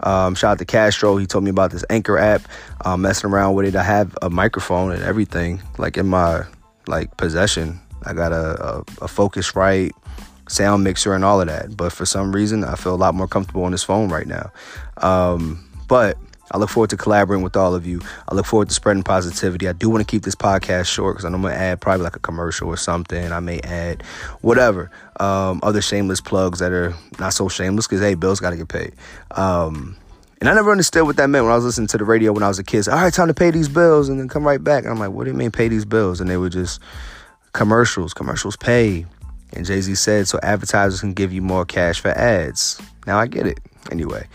Um, 0.00 0.34
shout 0.34 0.52
out 0.52 0.58
to 0.58 0.64
Castro. 0.64 1.16
He 1.16 1.26
told 1.26 1.44
me 1.44 1.50
about 1.50 1.70
this 1.70 1.84
Anchor 1.90 2.18
app. 2.18 2.42
Um, 2.84 3.02
messing 3.02 3.30
around 3.30 3.54
with 3.54 3.66
it. 3.66 3.76
I 3.76 3.82
have 3.82 4.16
a 4.22 4.30
microphone 4.30 4.92
and 4.92 5.02
everything 5.02 5.62
like 5.78 5.96
in 5.96 6.06
my 6.06 6.44
like 6.86 7.16
possession. 7.16 7.80
I 8.04 8.12
got 8.12 8.32
a, 8.32 8.62
a, 8.62 8.78
a 8.78 9.08
Focusrite 9.08 9.92
sound 10.48 10.84
mixer 10.84 11.14
and 11.14 11.24
all 11.24 11.40
of 11.40 11.48
that. 11.48 11.76
But 11.76 11.92
for 11.92 12.04
some 12.04 12.32
reason, 12.32 12.64
I 12.64 12.74
feel 12.74 12.94
a 12.94 12.96
lot 12.96 13.14
more 13.14 13.28
comfortable 13.28 13.64
on 13.64 13.72
this 13.72 13.82
phone 13.82 14.10
right 14.10 14.26
now. 14.26 14.52
Um, 14.98 15.66
but 15.88 16.18
I 16.50 16.58
look 16.58 16.70
forward 16.70 16.90
to 16.90 16.96
collaborating 16.96 17.42
with 17.42 17.56
all 17.56 17.74
of 17.74 17.86
you. 17.86 18.00
I 18.28 18.34
look 18.34 18.46
forward 18.46 18.68
to 18.68 18.74
spreading 18.74 19.02
positivity. 19.02 19.68
I 19.68 19.72
do 19.72 19.88
want 19.88 20.06
to 20.06 20.10
keep 20.10 20.22
this 20.22 20.34
podcast 20.34 20.86
short 20.86 21.14
because 21.14 21.24
I'm 21.24 21.40
going 21.40 21.54
to 21.54 21.58
add 21.58 21.80
probably 21.80 22.04
like 22.04 22.16
a 22.16 22.20
commercial 22.20 22.68
or 22.68 22.76
something. 22.76 23.32
I 23.32 23.40
may 23.40 23.60
add 23.60 24.02
whatever, 24.42 24.90
um, 25.20 25.60
other 25.62 25.80
shameless 25.80 26.20
plugs 26.20 26.58
that 26.58 26.72
are 26.72 26.94
not 27.18 27.32
so 27.32 27.48
shameless 27.48 27.86
because, 27.86 28.00
hey, 28.00 28.14
bills 28.14 28.40
got 28.40 28.50
to 28.50 28.56
get 28.56 28.68
paid. 28.68 28.92
Um, 29.30 29.96
and 30.40 30.48
I 30.48 30.54
never 30.54 30.70
understood 30.70 31.04
what 31.04 31.16
that 31.16 31.30
meant 31.30 31.44
when 31.44 31.52
I 31.52 31.56
was 31.56 31.64
listening 31.64 31.86
to 31.88 31.98
the 31.98 32.04
radio 32.04 32.32
when 32.32 32.42
I 32.42 32.48
was 32.48 32.58
a 32.58 32.64
kid. 32.64 32.86
All 32.88 32.96
right, 32.96 33.12
time 33.12 33.28
to 33.28 33.34
pay 33.34 33.50
these 33.50 33.68
bills 33.68 34.10
and 34.10 34.20
then 34.20 34.28
come 34.28 34.44
right 34.44 34.62
back. 34.62 34.84
And 34.84 34.92
I'm 34.92 34.98
like, 34.98 35.10
what 35.10 35.24
do 35.24 35.30
you 35.30 35.36
mean 35.36 35.50
pay 35.50 35.68
these 35.68 35.86
bills? 35.86 36.20
And 36.20 36.28
they 36.28 36.36
were 36.36 36.50
just 36.50 36.80
commercials. 37.54 38.12
Commercials 38.12 38.56
pay. 38.56 39.06
And 39.54 39.64
Jay 39.64 39.80
Z 39.80 39.94
said, 39.94 40.28
so 40.28 40.38
advertisers 40.42 41.00
can 41.00 41.14
give 41.14 41.32
you 41.32 41.40
more 41.40 41.64
cash 41.64 42.00
for 42.00 42.10
ads. 42.10 42.80
Now 43.06 43.18
I 43.18 43.26
get 43.26 43.46
it. 43.46 43.60
Anyway, 43.90 44.26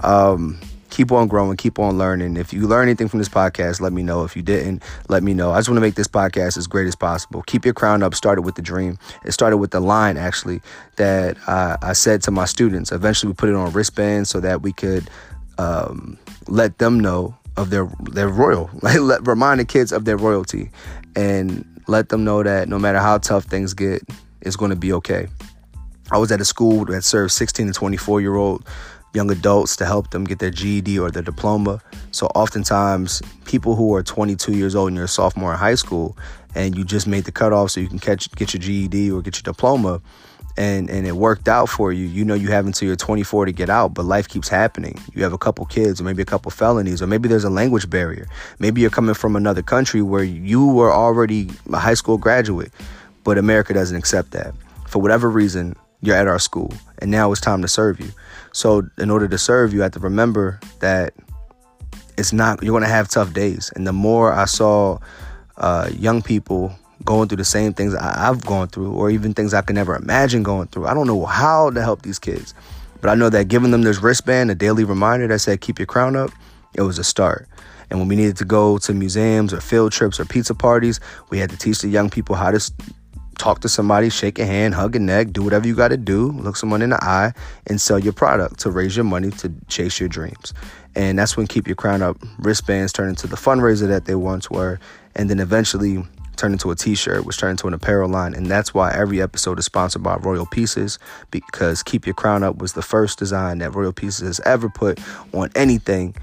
um, 0.00 0.60
keep 0.96 1.12
on 1.12 1.28
growing, 1.28 1.58
keep 1.58 1.78
on 1.78 1.98
learning. 1.98 2.38
If 2.38 2.54
you 2.54 2.66
learn 2.66 2.88
anything 2.88 3.06
from 3.06 3.18
this 3.18 3.28
podcast, 3.28 3.82
let 3.82 3.92
me 3.92 4.02
know. 4.02 4.24
If 4.24 4.34
you 4.34 4.40
didn't, 4.40 4.82
let 5.10 5.22
me 5.22 5.34
know. 5.34 5.50
I 5.50 5.58
just 5.58 5.68
want 5.68 5.76
to 5.76 5.82
make 5.82 5.94
this 5.94 6.08
podcast 6.08 6.56
as 6.56 6.66
great 6.66 6.86
as 6.86 6.96
possible. 6.96 7.42
Keep 7.42 7.66
your 7.66 7.74
crown 7.74 8.02
up. 8.02 8.14
Started 8.14 8.42
with 8.42 8.54
the 8.54 8.62
dream. 8.62 8.98
It 9.22 9.32
started 9.32 9.58
with 9.58 9.72
the 9.72 9.80
line 9.80 10.16
actually 10.16 10.62
that 10.96 11.36
I, 11.46 11.76
I 11.82 11.92
said 11.92 12.22
to 12.22 12.30
my 12.30 12.46
students. 12.46 12.92
Eventually, 12.92 13.30
we 13.30 13.34
put 13.34 13.50
it 13.50 13.54
on 13.54 13.72
wristbands 13.72 14.30
so 14.30 14.40
that 14.40 14.62
we 14.62 14.72
could 14.72 15.10
um, 15.58 16.18
let 16.48 16.78
them 16.78 16.98
know 16.98 17.36
of 17.58 17.68
their 17.68 17.86
their 18.12 18.28
royal. 18.28 18.70
Like 18.80 18.98
let 18.98 19.26
remind 19.26 19.60
the 19.60 19.66
kids 19.66 19.92
of 19.92 20.06
their 20.06 20.16
royalty, 20.16 20.70
and 21.14 21.62
let 21.88 22.08
them 22.08 22.24
know 22.24 22.42
that 22.42 22.70
no 22.70 22.78
matter 22.78 23.00
how 23.00 23.18
tough 23.18 23.44
things 23.44 23.74
get, 23.74 24.02
it's 24.40 24.56
going 24.56 24.70
to 24.70 24.76
be 24.76 24.94
okay. 24.94 25.28
I 26.10 26.16
was 26.16 26.32
at 26.32 26.40
a 26.40 26.44
school 26.44 26.86
that 26.86 27.02
served 27.02 27.32
16 27.32 27.66
to 27.66 27.72
24 27.74 28.22
year 28.22 28.36
old 28.36 28.64
young 29.16 29.30
adults 29.30 29.74
to 29.76 29.86
help 29.86 30.10
them 30.10 30.24
get 30.24 30.38
their 30.38 30.50
GED 30.50 30.98
or 30.98 31.10
their 31.10 31.22
diploma. 31.22 31.80
So 32.12 32.26
oftentimes, 32.34 33.22
people 33.46 33.74
who 33.74 33.94
are 33.94 34.02
22 34.02 34.52
years 34.52 34.76
old 34.76 34.88
and 34.88 34.96
you're 34.96 35.06
a 35.06 35.08
sophomore 35.08 35.52
in 35.52 35.58
high 35.58 35.74
school, 35.74 36.16
and 36.54 36.76
you 36.76 36.84
just 36.84 37.06
made 37.06 37.24
the 37.24 37.32
cutoff 37.32 37.70
so 37.70 37.80
you 37.80 37.88
can 37.88 37.98
catch 37.98 38.30
get 38.32 38.52
your 38.54 38.60
GED 38.60 39.10
or 39.10 39.22
get 39.22 39.36
your 39.36 39.42
diploma, 39.42 40.00
and 40.56 40.90
and 40.90 41.06
it 41.06 41.16
worked 41.16 41.48
out 41.48 41.68
for 41.68 41.92
you. 41.92 42.06
You 42.06 42.24
know 42.24 42.34
you 42.34 42.50
have 42.50 42.66
until 42.66 42.86
you're 42.86 42.96
24 42.96 43.46
to 43.46 43.52
get 43.52 43.70
out, 43.70 43.94
but 43.94 44.04
life 44.04 44.28
keeps 44.28 44.48
happening. 44.48 44.98
You 45.14 45.22
have 45.22 45.32
a 45.32 45.38
couple 45.38 45.64
kids, 45.64 46.00
or 46.00 46.04
maybe 46.04 46.22
a 46.22 46.26
couple 46.26 46.50
felonies, 46.50 47.00
or 47.02 47.06
maybe 47.06 47.28
there's 47.28 47.44
a 47.44 47.50
language 47.50 47.88
barrier. 47.88 48.28
Maybe 48.58 48.82
you're 48.82 48.90
coming 48.90 49.14
from 49.14 49.34
another 49.34 49.62
country 49.62 50.02
where 50.02 50.24
you 50.24 50.66
were 50.66 50.92
already 50.92 51.50
a 51.72 51.78
high 51.78 51.94
school 51.94 52.18
graduate, 52.18 52.72
but 53.24 53.38
America 53.38 53.72
doesn't 53.72 53.96
accept 53.96 54.30
that 54.32 54.54
for 54.86 55.00
whatever 55.00 55.30
reason. 55.30 55.74
You're 56.02 56.16
at 56.16 56.28
our 56.28 56.38
school, 56.38 56.72
and 56.98 57.10
now 57.10 57.32
it's 57.32 57.40
time 57.40 57.62
to 57.62 57.68
serve 57.68 57.98
you. 57.98 58.12
So, 58.56 58.88
in 58.96 59.10
order 59.10 59.28
to 59.28 59.36
serve, 59.36 59.74
you 59.74 59.82
have 59.82 59.92
to 59.92 60.00
remember 60.00 60.58
that 60.80 61.12
it's 62.16 62.32
not, 62.32 62.62
you're 62.62 62.80
to 62.80 62.86
have 62.86 63.06
tough 63.06 63.34
days. 63.34 63.70
And 63.76 63.86
the 63.86 63.92
more 63.92 64.32
I 64.32 64.46
saw 64.46 64.98
uh, 65.58 65.90
young 65.92 66.22
people 66.22 66.74
going 67.04 67.28
through 67.28 67.36
the 67.36 67.44
same 67.44 67.74
things 67.74 67.94
I, 67.94 68.30
I've 68.30 68.46
gone 68.46 68.68
through, 68.68 68.92
or 68.92 69.10
even 69.10 69.34
things 69.34 69.52
I 69.52 69.60
can 69.60 69.74
never 69.74 69.94
imagine 69.94 70.42
going 70.42 70.68
through. 70.68 70.86
I 70.86 70.94
don't 70.94 71.06
know 71.06 71.26
how 71.26 71.68
to 71.68 71.82
help 71.82 72.00
these 72.00 72.18
kids, 72.18 72.54
but 73.02 73.10
I 73.10 73.14
know 73.14 73.28
that 73.28 73.48
giving 73.48 73.72
them 73.72 73.82
this 73.82 74.00
wristband, 74.00 74.50
a 74.50 74.54
daily 74.54 74.84
reminder 74.84 75.28
that 75.28 75.40
said 75.40 75.60
"Keep 75.60 75.78
your 75.78 75.84
crown 75.84 76.16
up," 76.16 76.30
it 76.72 76.80
was 76.80 76.98
a 76.98 77.04
start. 77.04 77.46
And 77.90 77.98
when 77.98 78.08
we 78.08 78.16
needed 78.16 78.38
to 78.38 78.46
go 78.46 78.78
to 78.78 78.94
museums 78.94 79.52
or 79.52 79.60
field 79.60 79.92
trips 79.92 80.18
or 80.18 80.24
pizza 80.24 80.54
parties, 80.54 80.98
we 81.28 81.36
had 81.36 81.50
to 81.50 81.58
teach 81.58 81.80
the 81.80 81.88
young 81.88 82.08
people 82.08 82.36
how 82.36 82.52
to 82.52 82.72
talk 83.38 83.60
to 83.60 83.68
somebody, 83.68 84.10
shake 84.10 84.38
a 84.38 84.46
hand, 84.46 84.74
hug 84.74 84.96
a 84.96 84.98
neck, 84.98 85.32
do 85.32 85.42
whatever 85.42 85.66
you 85.66 85.74
got 85.74 85.88
to 85.88 85.96
do, 85.96 86.32
look 86.32 86.56
someone 86.56 86.82
in 86.82 86.90
the 86.90 87.04
eye, 87.04 87.32
and 87.66 87.80
sell 87.80 87.98
your 87.98 88.12
product 88.12 88.60
to 88.60 88.70
raise 88.70 88.96
your 88.96 89.04
money 89.04 89.30
to 89.30 89.52
chase 89.68 90.00
your 90.00 90.08
dreams. 90.08 90.54
And 90.94 91.18
that's 91.18 91.36
when 91.36 91.46
Keep 91.46 91.66
Your 91.66 91.76
Crown 91.76 92.02
Up 92.02 92.16
wristbands 92.38 92.92
turn 92.92 93.10
into 93.10 93.26
the 93.26 93.36
fundraiser 93.36 93.86
that 93.88 94.06
they 94.06 94.14
once 94.14 94.50
were, 94.50 94.78
and 95.14 95.28
then 95.28 95.40
eventually 95.40 96.02
turned 96.36 96.52
into 96.52 96.70
a 96.70 96.76
t-shirt, 96.76 97.24
which 97.24 97.38
turned 97.38 97.52
into 97.52 97.66
an 97.66 97.74
apparel 97.74 98.08
line. 98.08 98.34
And 98.34 98.46
that's 98.46 98.74
why 98.74 98.92
every 98.92 99.20
episode 99.22 99.58
is 99.58 99.64
sponsored 99.64 100.02
by 100.02 100.16
Royal 100.16 100.46
Pieces, 100.46 100.98
because 101.30 101.82
Keep 101.82 102.06
Your 102.06 102.14
Crown 102.14 102.42
Up 102.42 102.58
was 102.58 102.72
the 102.72 102.82
first 102.82 103.18
design 103.18 103.58
that 103.58 103.74
Royal 103.74 103.92
Pieces 103.92 104.26
has 104.26 104.40
ever 104.40 104.68
put 104.68 104.98
on 105.32 105.50
anything. 105.54 106.14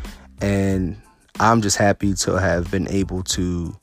And 0.42 1.00
I'm 1.40 1.62
just 1.62 1.78
happy 1.78 2.14
to 2.16 2.40
have 2.40 2.70
been 2.70 2.88
able 2.90 3.24
to 3.24 3.76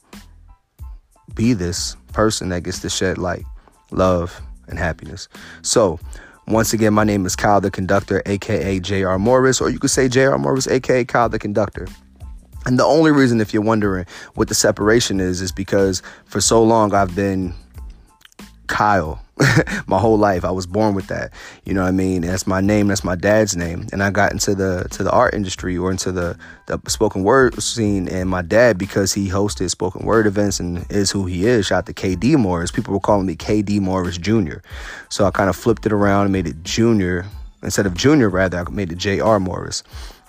be 1.35 1.53
this 1.53 1.97
person 2.13 2.49
that 2.51 2.63
gets 2.63 2.81
to 2.81 2.91
shed 2.91 3.19
light, 3.19 3.45
love, 3.91 4.41
and 4.69 4.79
happiness. 4.79 5.29
So, 5.63 5.99
once 6.47 6.73
again, 6.73 6.93
my 6.95 7.05
name 7.05 7.27
is 7.27 7.37
Kyle 7.37 7.61
the 7.61 7.71
Conductor, 7.71 8.23
aka 8.27 8.81
J.R. 8.81 9.19
Morris, 9.19 9.61
or 9.61 9.71
you 9.71 9.79
could 9.79 9.91
say 9.91 10.09
J.R. 10.09 10.39
Morris, 10.39 10.67
aka 10.67 11.05
Kyle 11.05 11.29
the 11.29 11.39
Conductor. 11.39 11.87
And 12.67 12.79
the 12.79 12.85
only 12.85 13.11
reason, 13.11 13.41
if 13.41 13.55
you're 13.55 13.63
wondering 13.63 14.07
what 14.35 14.49
the 14.49 14.55
separation 14.55 15.21
is, 15.21 15.41
is 15.41 15.53
because 15.53 16.03
for 16.27 16.41
so 16.41 16.63
long 16.63 16.93
I've 16.93 17.15
been 17.15 17.55
Kyle 18.67 19.23
my 19.87 19.99
whole 19.99 20.19
life. 20.19 20.45
I 20.45 20.51
was 20.51 20.67
born 20.67 20.95
with 20.95 21.07
that. 21.09 21.33
You 21.65 21.75
know 21.75 21.83
what 21.83 21.89
I 21.89 21.93
mean? 21.93 22.23
That's 22.23 22.47
my 22.47 22.61
name. 22.61 22.89
That's 22.89 23.05
my 23.05 23.15
dad's 23.15 23.57
name. 23.57 23.87
And 23.93 24.03
I 24.03 24.11
got 24.11 24.33
into 24.33 24.55
the 24.55 24.87
to 24.91 25.03
the 25.03 25.11
art 25.11 25.35
industry 25.35 25.77
or 25.77 25.91
into 25.91 26.13
the 26.13 26.39
the 26.67 26.81
spoken 26.89 27.23
word 27.23 27.61
scene. 27.63 28.09
And 28.09 28.29
my 28.29 28.43
dad, 28.43 28.79
because 28.79 29.13
he 29.13 29.29
hosted 29.29 29.71
spoken 29.71 30.07
word 30.07 30.27
events 30.27 30.61
and 30.61 30.85
is 30.91 31.11
who 31.11 31.27
he 31.27 31.47
is, 31.47 31.67
shout 31.67 31.87
to 31.87 31.95
KD 31.95 32.37
Morris. 32.37 32.71
People 32.71 32.95
were 32.95 33.01
calling 33.01 33.27
me 33.27 33.37
KD 33.37 33.81
Morris 33.81 34.19
Jr. 34.19 34.59
So 35.09 35.25
I 35.25 35.31
kind 35.31 35.51
of 35.51 35.57
flipped 35.57 35.87
it 35.87 35.93
around 35.93 36.25
and 36.25 36.33
made 36.33 36.47
it 36.47 36.63
Junior 36.63 37.27
instead 37.63 37.87
of 37.87 37.95
Junior. 37.95 38.29
Rather, 38.29 38.59
I 38.59 38.71
made 38.71 38.93
it 38.93 38.99
Jr. 38.99 39.39
Morris. 39.39 39.83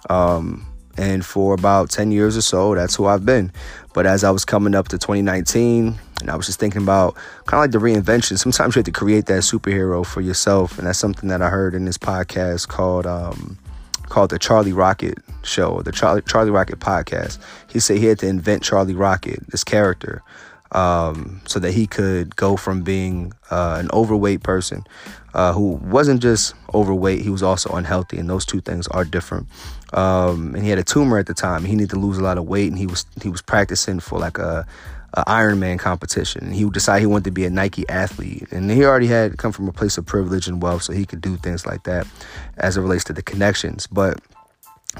Um, 0.09 0.65
and 0.97 1.25
for 1.25 1.53
about 1.53 1.89
10 1.89 2.11
years 2.11 2.35
or 2.35 2.41
so, 2.41 2.75
that's 2.75 2.95
who 2.95 3.05
I've 3.05 3.25
been. 3.25 3.51
But 3.93 4.05
as 4.05 4.23
I 4.23 4.31
was 4.31 4.45
coming 4.45 4.75
up 4.75 4.89
to 4.89 4.97
2019, 4.97 5.97
and 6.21 6.29
I 6.29 6.35
was 6.35 6.45
just 6.45 6.59
thinking 6.59 6.81
about 6.81 7.15
kind 7.45 7.59
of 7.59 7.63
like 7.63 7.71
the 7.71 7.77
reinvention. 7.77 8.37
Sometimes 8.37 8.75
you 8.75 8.79
have 8.79 8.85
to 8.85 8.91
create 8.91 9.25
that 9.25 9.41
superhero 9.41 10.05
for 10.05 10.21
yourself, 10.21 10.77
and 10.77 10.87
that's 10.87 10.99
something 10.99 11.29
that 11.29 11.41
I 11.41 11.49
heard 11.49 11.73
in 11.73 11.85
this 11.85 11.97
podcast 11.97 12.67
called 12.67 13.05
um, 13.05 13.57
called 14.03 14.29
the 14.29 14.39
Charlie 14.39 14.73
Rocket 14.73 15.17
Show, 15.43 15.81
the 15.81 15.91
Charlie 15.91 16.21
Charlie 16.23 16.51
Rocket 16.51 16.79
podcast. 16.79 17.39
He 17.71 17.79
said 17.79 17.97
he 17.97 18.05
had 18.05 18.19
to 18.19 18.27
invent 18.27 18.63
Charlie 18.63 18.95
Rocket, 18.95 19.45
this 19.49 19.63
character, 19.63 20.23
um, 20.71 21.41
so 21.45 21.59
that 21.59 21.73
he 21.73 21.87
could 21.87 22.35
go 22.35 22.55
from 22.55 22.81
being 22.81 23.33
uh, 23.49 23.77
an 23.79 23.89
overweight 23.91 24.43
person 24.43 24.85
uh, 25.33 25.53
who 25.53 25.79
wasn't 25.83 26.21
just 26.21 26.53
overweight, 26.73 27.21
he 27.21 27.29
was 27.29 27.43
also 27.43 27.73
unhealthy, 27.75 28.17
and 28.17 28.29
those 28.29 28.45
two 28.45 28.61
things 28.61 28.87
are 28.87 29.05
different. 29.05 29.47
Um, 29.93 30.55
and 30.55 30.63
he 30.63 30.69
had 30.69 30.79
a 30.79 30.83
tumor 30.83 31.17
at 31.17 31.27
the 31.27 31.33
time. 31.33 31.63
He 31.63 31.75
needed 31.75 31.91
to 31.91 31.99
lose 31.99 32.17
a 32.17 32.23
lot 32.23 32.37
of 32.37 32.45
weight, 32.45 32.69
and 32.69 32.77
he 32.77 32.87
was 32.87 33.05
he 33.21 33.29
was 33.29 33.41
practicing 33.41 33.99
for 33.99 34.19
like 34.19 34.37
a, 34.37 34.65
a 35.13 35.23
Ironman 35.25 35.77
competition. 35.77 36.51
He 36.51 36.69
decided 36.69 37.01
he 37.01 37.05
wanted 37.05 37.25
to 37.25 37.31
be 37.31 37.45
a 37.45 37.49
Nike 37.49 37.87
athlete, 37.89 38.47
and 38.51 38.71
he 38.71 38.85
already 38.85 39.07
had 39.07 39.37
come 39.37 39.51
from 39.51 39.67
a 39.67 39.73
place 39.73 39.97
of 39.97 40.05
privilege 40.05 40.47
and 40.47 40.61
wealth, 40.61 40.83
so 40.83 40.93
he 40.93 41.05
could 41.05 41.21
do 41.21 41.37
things 41.37 41.65
like 41.65 41.83
that 41.83 42.07
as 42.57 42.77
it 42.77 42.81
relates 42.81 43.03
to 43.05 43.13
the 43.13 43.21
connections. 43.21 43.87
But 43.87 44.19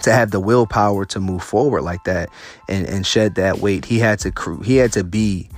to 0.04 0.12
have 0.12 0.32
the 0.32 0.40
willpower 0.40 1.06
to 1.06 1.20
move 1.20 1.44
forward 1.44 1.82
like 1.82 2.04
that 2.06 2.30
and, 2.70 2.88
and 2.88 3.06
shed 3.06 3.36
that 3.36 3.60
weight, 3.60 3.86
he 3.86 4.00
had 4.00 4.20
to 4.20 4.60
he 4.64 4.78
had 4.78 4.92
to 4.94 5.04
be 5.04 5.50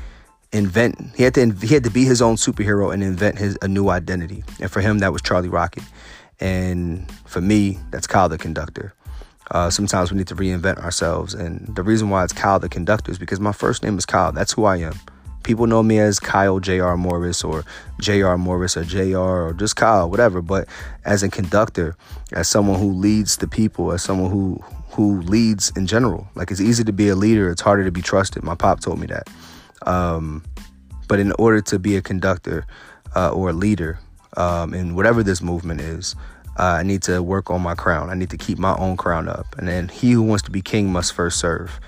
invent 0.52 1.16
he 1.16 1.24
had 1.24 1.34
to 1.34 1.52
he 1.52 1.74
had 1.74 1.84
to 1.84 1.90
be 1.90 2.06
his 2.06 2.22
own 2.22 2.36
superhero 2.36 2.94
and 2.94 3.04
invent 3.04 3.38
his 3.38 3.58
a 3.62 3.68
new 3.68 3.90
identity. 3.90 4.44
And 4.60 4.72
for 4.72 4.82
him, 4.82 5.00
that 5.00 5.12
was 5.12 5.22
Charlie 5.22 5.50
Rocket. 5.50 5.84
And 6.40 7.10
for 7.26 7.42
me, 7.42 7.80
that's 7.92 8.08
Kyle 8.08 8.30
the 8.30 8.38
Conductor. 8.38 8.94
Uh, 9.54 9.70
sometimes 9.70 10.12
we 10.12 10.18
need 10.18 10.28
to 10.28 10.36
reinvent 10.36 10.78
ourselves. 10.80 11.34
And 11.34 11.74
the 11.76 11.84
reason 11.84 12.10
why 12.10 12.24
it's 12.24 12.34
Kyle 12.34 12.60
the 12.60 12.68
Conductor 12.68 13.12
is 13.12 13.20
because 13.20 13.40
my 13.40 13.52
first 13.52 13.84
name 13.84 13.98
is 13.98 14.06
Kyle. 14.06 14.32
That's 14.32 14.52
who 14.52 14.66
I 14.66 14.78
am. 14.78 15.00
People 15.44 15.68
know 15.68 15.84
me 15.84 16.00
as 16.00 16.20
Kyle 16.20 16.60
J.R. 16.60 16.98
Morris 16.98 17.44
or 17.44 17.64
J.R. 18.00 18.38
Morris 18.38 18.76
or 18.76 18.84
J.R. 18.84 19.48
or 19.48 19.54
just 19.54 19.76
Kyle, 19.76 20.10
whatever. 20.10 20.42
But 20.42 20.68
as 21.06 21.22
a 21.22 21.30
conductor, 21.30 21.96
as 22.32 22.48
someone 22.48 22.80
who 22.80 22.92
leads 22.92 23.38
the 23.38 23.48
people, 23.48 23.92
as 23.92 24.02
someone 24.02 24.32
who 24.32 24.60
who 24.90 25.22
leads 25.22 25.72
in 25.76 25.88
general, 25.88 26.28
like 26.36 26.52
it's 26.52 26.62
easy 26.62 26.84
to 26.84 26.94
be 26.94 27.10
a 27.10 27.16
leader, 27.16 27.50
it's 27.50 27.62
harder 27.62 27.84
to 27.84 27.92
be 27.92 28.02
trusted. 28.02 28.44
My 28.44 28.56
pop 28.56 28.80
told 28.80 29.00
me 29.00 29.08
that. 29.08 29.28
Um, 29.86 30.44
but 31.08 31.20
in 31.20 31.34
order 31.34 31.62
to 31.62 31.80
be 31.80 31.96
a 31.98 32.02
conductor 32.02 32.66
uh, 33.16 33.32
or 33.32 33.50
a 33.50 33.54
leader 33.54 34.00
um, 34.38 34.74
in 34.74 34.96
whatever 34.96 35.24
this 35.24 35.42
movement 35.42 35.82
is, 35.82 36.16
uh, 36.58 36.78
I 36.80 36.84
need 36.84 37.02
to 37.04 37.22
work 37.22 37.50
on 37.50 37.62
my 37.62 37.76
crown. 37.76 38.10
I 38.10 38.16
need 38.16 38.30
to 38.30 38.38
keep 38.38 38.58
my 38.58 38.76
own 38.78 38.98
crown 38.98 39.28
up. 39.28 39.56
And 39.58 39.68
then 39.68 39.90
he 39.90 40.12
who 40.12 40.22
wants 40.22 40.44
to 40.44 40.52
be 40.52 40.62
king 40.62 40.92
must 40.92 41.14
first 41.14 41.40
serve. 41.40 41.80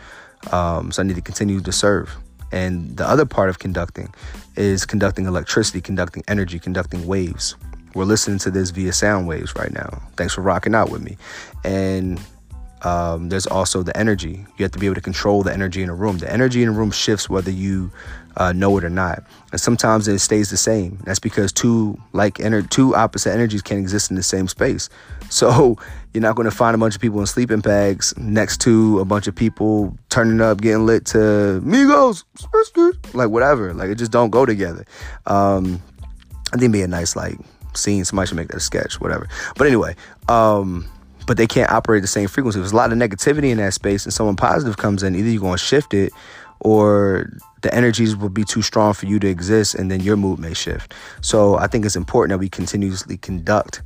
Um, 0.52 0.92
so 0.92 1.02
I 1.02 1.06
need 1.06 1.16
to 1.16 1.22
continue 1.22 1.62
to 1.62 1.72
serve. 1.72 2.16
And 2.52 2.98
the 2.98 3.08
other 3.08 3.26
part 3.26 3.50
of 3.50 3.60
conducting 3.60 4.14
is 4.56 4.86
conducting 4.86 5.26
electricity, 5.26 5.82
conducting 5.82 6.24
energy, 6.28 6.60
conducting 6.60 7.06
waves. 7.06 7.56
We're 7.94 8.06
listening 8.06 8.40
to 8.40 8.52
this 8.52 8.72
via 8.72 8.94
sound 8.94 9.28
waves 9.28 9.56
right 9.56 9.72
now. 9.72 10.02
Thanks 10.18 10.34
for 10.34 10.42
rocking 10.42 10.76
out 10.76 10.90
with 10.90 11.02
me. 11.02 11.18
And 11.64 12.20
um, 12.86 13.30
there's 13.30 13.48
also 13.48 13.82
the 13.82 13.98
energy. 13.98 14.46
You 14.58 14.64
have 14.64 14.72
to 14.74 14.80
be 14.80 14.86
able 14.86 14.94
to 14.96 15.02
control 15.02 15.42
the 15.42 15.52
energy 15.52 15.82
in 15.82 15.90
a 15.90 15.96
room. 15.96 16.20
The 16.20 16.32
energy 16.32 16.62
in 16.62 16.70
a 16.70 16.72
room 16.72 16.92
shifts 16.92 17.28
whether 17.28 17.50
you 17.50 17.92
uh, 18.38 18.54
know 18.54 18.78
it 18.78 18.84
or 18.84 18.92
not, 18.92 19.24
and 19.52 19.60
sometimes 19.60 20.08
it 20.08 20.20
stays 20.20 20.52
the 20.52 20.58
same. 20.58 21.00
That's 21.04 21.18
because 21.18 21.52
two 21.52 21.98
like 22.14 22.36
ener- 22.36 22.70
two 22.70 22.96
opposite 22.96 23.32
energies 23.32 23.64
can't 23.64 23.80
exist 23.80 24.12
in 24.12 24.16
the 24.16 24.24
same 24.24 24.48
space. 24.48 24.88
So 25.28 25.76
you're 26.14 26.22
not 26.22 26.36
going 26.36 26.46
to 26.46 26.56
find 26.56 26.76
a 26.76 26.78
bunch 26.78 26.94
of 26.94 27.02
people 27.02 27.20
in 27.20 27.26
sleeping 27.26 27.60
bags 27.60 28.14
next 28.16 28.62
to 28.62 29.00
a 29.00 29.06
bunch 29.06 29.26
of 29.26 29.34
people 29.34 29.98
turning 30.10 30.40
up, 30.40 30.62
getting 30.62 30.86
lit 30.86 31.08
to 31.08 31.62
Migos, 31.66 32.24
like 33.16 33.32
whatever. 33.32 33.74
Like 33.74 33.90
it 33.90 33.96
just 33.96 34.12
don't 34.12 34.30
go 34.30 34.46
together. 34.46 34.86
Um, 35.26 35.82
I 36.54 36.58
think 36.58 36.72
be 36.72 36.84
a 36.84 36.88
nice 36.88 37.16
like 37.16 37.40
scene. 37.74 38.06
Somebody 38.06 38.28
should 38.28 38.38
make 38.38 38.50
that 38.50 38.58
a 38.58 38.60
sketch, 38.60 39.02
whatever. 39.02 39.28
But 39.58 39.66
anyway. 39.66 39.96
Um, 40.30 40.88
but 41.26 41.38
they 41.38 41.48
can't 41.48 41.72
operate 41.72 42.02
the 42.02 42.08
same 42.08 42.28
frequency. 42.28 42.60
There's 42.60 42.72
a 42.72 42.76
lot 42.76 42.92
of 42.92 42.98
negativity 42.98 43.50
in 43.50 43.58
that 43.58 43.74
space, 43.74 44.06
and 44.06 44.14
someone 44.14 44.36
positive 44.36 44.78
comes 44.78 45.04
in, 45.04 45.16
either 45.16 45.30
you're 45.30 45.42
going 45.42 45.58
to 45.58 45.64
shift 45.64 45.94
it 45.94 46.12
or 46.60 47.30
the 47.62 47.74
energies 47.74 48.16
will 48.16 48.30
be 48.30 48.44
too 48.44 48.62
strong 48.62 48.94
for 48.94 49.06
you 49.06 49.20
to 49.20 49.28
exist, 49.28 49.76
and 49.76 49.92
then 49.92 50.00
your 50.00 50.18
mood 50.18 50.40
may 50.40 50.54
shift. 50.54 50.94
So 51.22 51.58
I 51.58 51.68
think 51.68 51.86
it's 51.86 51.96
important 51.96 52.32
that 52.32 52.40
we 52.40 52.50
continuously 52.50 53.18
conduct 53.18 53.82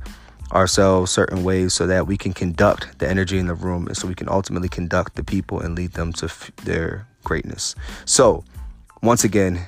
ourselves 0.52 1.10
certain 1.10 1.44
ways 1.44 1.74
so 1.74 1.86
that 1.86 2.06
we 2.06 2.16
can 2.16 2.32
conduct 2.32 2.98
the 2.98 3.08
energy 3.08 3.38
in 3.38 3.46
the 3.46 3.54
room 3.54 3.86
and 3.86 3.96
so 3.96 4.08
we 4.08 4.14
can 4.14 4.28
ultimately 4.28 4.68
conduct 4.68 5.14
the 5.14 5.22
people 5.22 5.60
and 5.60 5.76
lead 5.76 5.92
them 5.92 6.12
to 6.12 6.26
f- 6.26 6.50
their 6.64 7.06
greatness. 7.22 7.74
So, 8.04 8.44
once 9.02 9.24
again, 9.24 9.64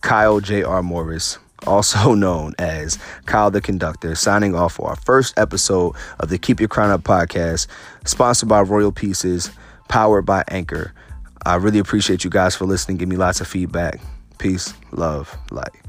Kyle 0.00 0.40
J.R. 0.40 0.82
Morris 0.82 1.38
also 1.66 2.14
known 2.14 2.54
as 2.58 2.98
Kyle 3.26 3.50
the 3.50 3.60
Conductor, 3.60 4.14
signing 4.14 4.54
off 4.54 4.74
for 4.74 4.88
our 4.88 4.96
first 4.96 5.38
episode 5.38 5.94
of 6.20 6.28
the 6.28 6.38
Keep 6.38 6.60
Your 6.60 6.68
Crown 6.68 6.90
Up 6.90 7.02
podcast, 7.02 7.66
sponsored 8.04 8.48
by 8.48 8.60
Royal 8.60 8.92
Pieces, 8.92 9.50
powered 9.88 10.26
by 10.26 10.44
Anchor. 10.48 10.92
I 11.44 11.56
really 11.56 11.78
appreciate 11.78 12.24
you 12.24 12.30
guys 12.30 12.54
for 12.54 12.66
listening. 12.66 12.98
Give 12.98 13.08
me 13.08 13.16
lots 13.16 13.40
of 13.40 13.48
feedback. 13.48 14.00
Peace, 14.38 14.72
love, 14.92 15.36
light. 15.50 15.81